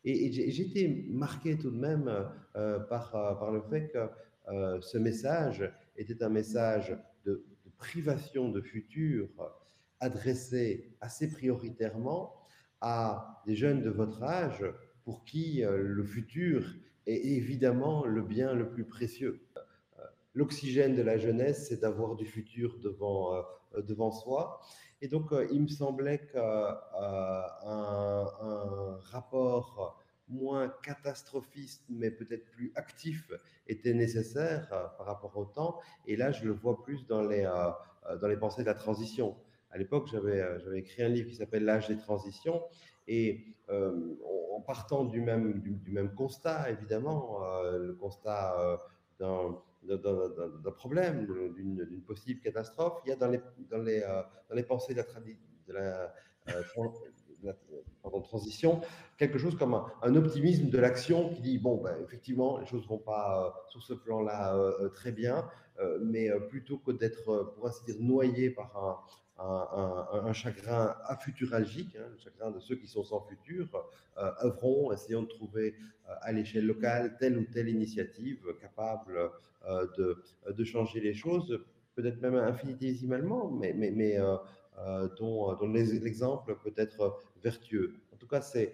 Et, 0.04 0.26
et 0.26 0.50
j'étais 0.50 1.04
marqué 1.08 1.58
tout 1.58 1.70
de 1.70 1.78
même 1.78 2.08
euh, 2.56 2.80
par, 2.80 3.50
le 3.52 3.60
fait 3.62 3.88
que 3.88 4.08
euh, 4.48 4.80
ce 4.80 4.98
message 4.98 5.70
était 5.96 6.22
un 6.22 6.28
message 6.28 6.96
de, 7.24 7.44
privation 7.78 8.50
de 8.50 8.60
futur 8.60 9.26
adressé 10.00 10.94
assez 11.00 11.30
prioritairement 11.30 12.34
à 12.82 13.42
des 13.46 13.56
jeunes 13.56 13.82
de 13.82 13.88
votre 13.88 14.22
âge 14.22 14.62
pour 15.02 15.24
qui 15.24 15.64
euh, 15.64 15.78
le 15.80 16.04
futur 16.04 16.74
est 17.06 17.24
évidemment 17.24 18.04
le 18.04 18.20
bien 18.20 18.52
le 18.52 18.68
plus 18.68 18.84
précieux. 18.84 19.40
L'oxygène 20.34 20.94
de 20.94 21.02
la 21.02 21.18
jeunesse, 21.18 21.68
c'est 21.68 21.80
d'avoir 21.80 22.16
du 22.16 22.26
futur 22.26 22.78
devant, 22.78 23.44
devant 23.76 24.12
soi. 24.12 24.60
Et 25.02 25.08
donc, 25.08 25.32
il 25.50 25.62
me 25.62 25.68
semblait 25.68 26.26
qu'un 26.26 26.76
un 27.64 28.98
rapport 29.10 30.00
moins 30.30 30.72
catastrophiste, 30.82 31.84
mais 31.88 32.10
peut-être 32.10 32.50
plus 32.50 32.72
actif, 32.76 33.30
était 33.66 33.94
nécessaire 33.94 34.68
par 34.96 35.06
rapport 35.06 35.36
au 35.36 35.44
temps. 35.44 35.80
Et 36.06 36.16
là, 36.16 36.32
je 36.32 36.44
le 36.44 36.52
vois 36.52 36.82
plus 36.82 37.06
dans 37.06 37.22
les, 37.22 37.42
dans 38.20 38.28
les 38.28 38.36
pensées 38.36 38.62
de 38.62 38.66
la 38.66 38.74
transition. 38.74 39.36
À 39.70 39.78
l'époque, 39.78 40.08
j'avais, 40.10 40.42
écrit 40.76 41.02
un 41.02 41.08
livre 41.08 41.28
qui 41.28 41.36
s'appelle 41.36 41.64
L'âge 41.64 41.88
des 41.88 41.96
transitions. 41.98 42.62
Et 43.06 43.44
en 43.68 44.60
partant 44.60 45.04
du 45.04 45.20
même, 45.20 45.60
du, 45.60 45.90
même 45.90 46.14
constat, 46.14 46.70
évidemment, 46.70 47.40
le 47.62 47.94
constat 47.94 48.78
d'un 49.18 49.58
d'un 49.82 50.72
problème, 50.72 51.26
d'une 51.26 52.02
possible 52.02 52.40
catastrophe. 52.40 53.00
Il 53.04 53.10
y 53.10 53.12
a 53.12 53.16
dans 53.16 53.28
les, 53.28 53.40
dans 53.70 53.78
les, 53.78 54.00
dans 54.00 54.54
les 54.54 54.62
pensées 54.62 54.94
de 54.94 55.02
la, 55.72 56.12
la 56.46 58.20
transition 58.22 58.80
quelque 59.16 59.38
chose 59.38 59.56
comme 59.56 59.74
un, 59.74 60.16
optimisme 60.16 60.70
de 60.70 60.78
l'action 60.78 61.30
qui 61.34 61.42
dit 61.42 61.58
bon, 61.58 61.76
ben, 61.82 61.96
effectivement, 62.02 62.58
les 62.58 62.66
choses 62.66 62.82
ne 62.84 62.88
vont 62.88 62.98
pas 62.98 63.64
sur 63.68 63.82
ce 63.82 63.94
plan-là 63.94 64.56
très 64.94 65.12
bien, 65.12 65.48
mais 66.00 66.30
plutôt 66.48 66.78
que 66.78 66.92
d'être, 66.92 67.52
pour 67.54 67.66
ainsi 67.66 67.84
dire, 67.84 67.96
noyé 68.00 68.50
par 68.50 69.06
un, 69.40 70.26
un, 70.26 70.32
chagrin 70.32 70.94
afuturalgique, 71.04 71.96
hein, 71.96 72.06
le 72.10 72.18
chagrin 72.18 72.50
de 72.50 72.60
ceux 72.60 72.76
qui 72.76 72.86
sont 72.86 73.02
sans 73.02 73.20
futur, 73.20 73.68
euh, 74.18 74.30
œuvrons, 74.44 74.92
essayons 74.92 75.22
de 75.22 75.28
trouver 75.28 75.74
euh, 76.08 76.12
à 76.20 76.32
l'échelle 76.32 76.66
locale 76.66 77.16
telle 77.18 77.38
ou 77.38 77.44
telle 77.44 77.68
initiative 77.68 78.44
capable 78.60 79.30
euh, 79.66 79.86
de, 79.96 80.22
de, 80.52 80.64
changer 80.64 81.00
les 81.00 81.14
choses, 81.14 81.58
peut-être 81.94 82.20
même 82.20 82.34
infinitésimalement, 82.34 83.50
mais, 83.50 83.72
mais, 83.72 83.90
mais 83.90 84.18
dont, 85.18 85.54
dont 85.54 85.68
l'exemple 85.68 86.56
peut 86.62 86.72
être 86.76 87.18
vertueux. 87.42 87.94
En 88.12 88.16
tout 88.16 88.26
cas, 88.26 88.40
c'est 88.40 88.72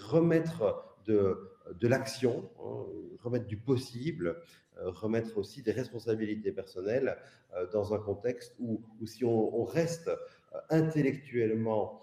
remettre 0.00 0.84
de, 1.06 1.50
de 1.78 1.88
l'action, 1.88 2.50
hein, 2.60 2.84
remettre 3.22 3.46
du 3.46 3.56
possible, 3.56 4.28
euh, 4.28 4.40
remettre 4.80 5.38
aussi 5.38 5.62
des 5.62 5.72
responsabilités 5.72 6.52
personnelles 6.52 7.16
euh, 7.54 7.66
dans 7.72 7.94
un 7.94 7.98
contexte 7.98 8.54
où, 8.58 8.82
si 9.06 9.24
on, 9.24 9.64
reste 9.64 10.08
euh, 10.08 10.58
intellectuellement 10.70 12.00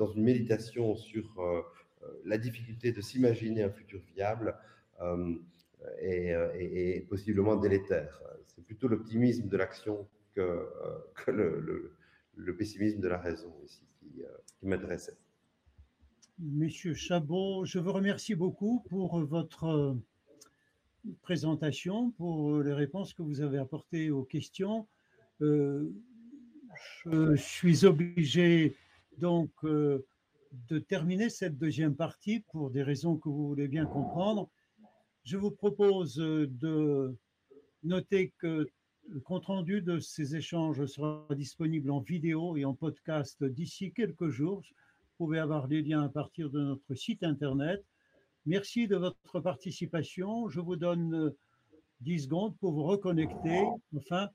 dans 0.00 0.08
une 0.08 0.24
méditation 0.24 0.96
sur 0.96 1.24
la 2.24 2.38
difficulté 2.38 2.90
de 2.90 3.00
s'imaginer 3.00 3.62
un 3.62 3.70
futur 3.70 4.00
viable, 4.16 4.58
est, 6.00 7.08
possiblement 7.08 7.54
délétère. 7.54 8.20
C'est 8.48 8.64
plutôt 8.64 8.88
l'optimisme 8.88 9.48
de 9.48 9.56
l'action 9.56 10.08
que, 10.34 10.68
que 11.14 11.30
le, 11.30 11.94
le, 12.34 12.56
pessimisme 12.56 12.98
de 12.98 13.06
la 13.06 13.18
raison 13.18 13.54
ici 13.64 13.86
qui, 14.00 14.24
qui 14.58 14.66
m'intéressait. 14.66 15.16
Monsieur 16.40 16.94
Chabot, 16.94 17.64
je 17.64 17.78
vous 17.78 17.92
remercie 17.92 18.34
beaucoup 18.34 18.84
pour 18.88 19.20
votre 19.20 19.96
présentation, 21.22 22.10
pour 22.12 22.60
les 22.60 22.72
réponses 22.72 23.14
que 23.14 23.22
vous 23.22 23.40
avez 23.40 23.58
apportées 23.58 24.10
aux 24.10 24.24
questions. 24.24 24.86
Euh, 25.42 25.90
je 27.06 27.36
suis 27.36 27.84
obligé 27.84 28.76
donc 29.18 29.50
euh, 29.64 30.04
de 30.68 30.78
terminer 30.78 31.30
cette 31.30 31.58
deuxième 31.58 31.94
partie 31.94 32.40
pour 32.50 32.70
des 32.70 32.82
raisons 32.82 33.16
que 33.16 33.28
vous 33.28 33.48
voulez 33.48 33.68
bien 33.68 33.86
comprendre. 33.86 34.48
Je 35.24 35.36
vous 35.36 35.50
propose 35.50 36.16
de 36.16 37.16
noter 37.82 38.32
que 38.38 38.66
le 39.08 39.20
compte-rendu 39.20 39.82
de 39.82 39.98
ces 39.98 40.36
échanges 40.36 40.84
sera 40.86 41.26
disponible 41.34 41.90
en 41.90 42.00
vidéo 42.00 42.56
et 42.56 42.64
en 42.64 42.74
podcast 42.74 43.44
d'ici 43.44 43.92
quelques 43.92 44.28
jours. 44.28 44.62
Vous 44.62 45.26
pouvez 45.26 45.38
avoir 45.38 45.66
les 45.66 45.82
liens 45.82 46.02
à 46.02 46.08
partir 46.08 46.50
de 46.50 46.60
notre 46.60 46.94
site 46.94 47.22
internet 47.22 47.84
Merci 48.46 48.86
de 48.88 48.96
votre 48.96 49.40
participation. 49.40 50.48
Je 50.48 50.60
vous 50.60 50.76
donne 50.76 51.32
10 52.00 52.14
euh, 52.14 52.24
secondes 52.24 52.58
pour 52.58 52.72
vous 52.72 52.82
reconnecter, 52.82 53.64
enfin, 53.96 54.28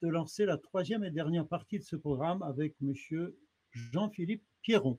de 0.00 0.08
lancer 0.08 0.46
la 0.46 0.56
troisième 0.56 1.04
et 1.04 1.10
dernière 1.10 1.46
partie 1.46 1.78
de 1.78 1.84
ce 1.84 1.96
programme 1.96 2.42
avec 2.42 2.74
Monsieur 2.80 3.36
Jean-Philippe 3.70 4.44
Pierron. 4.62 4.98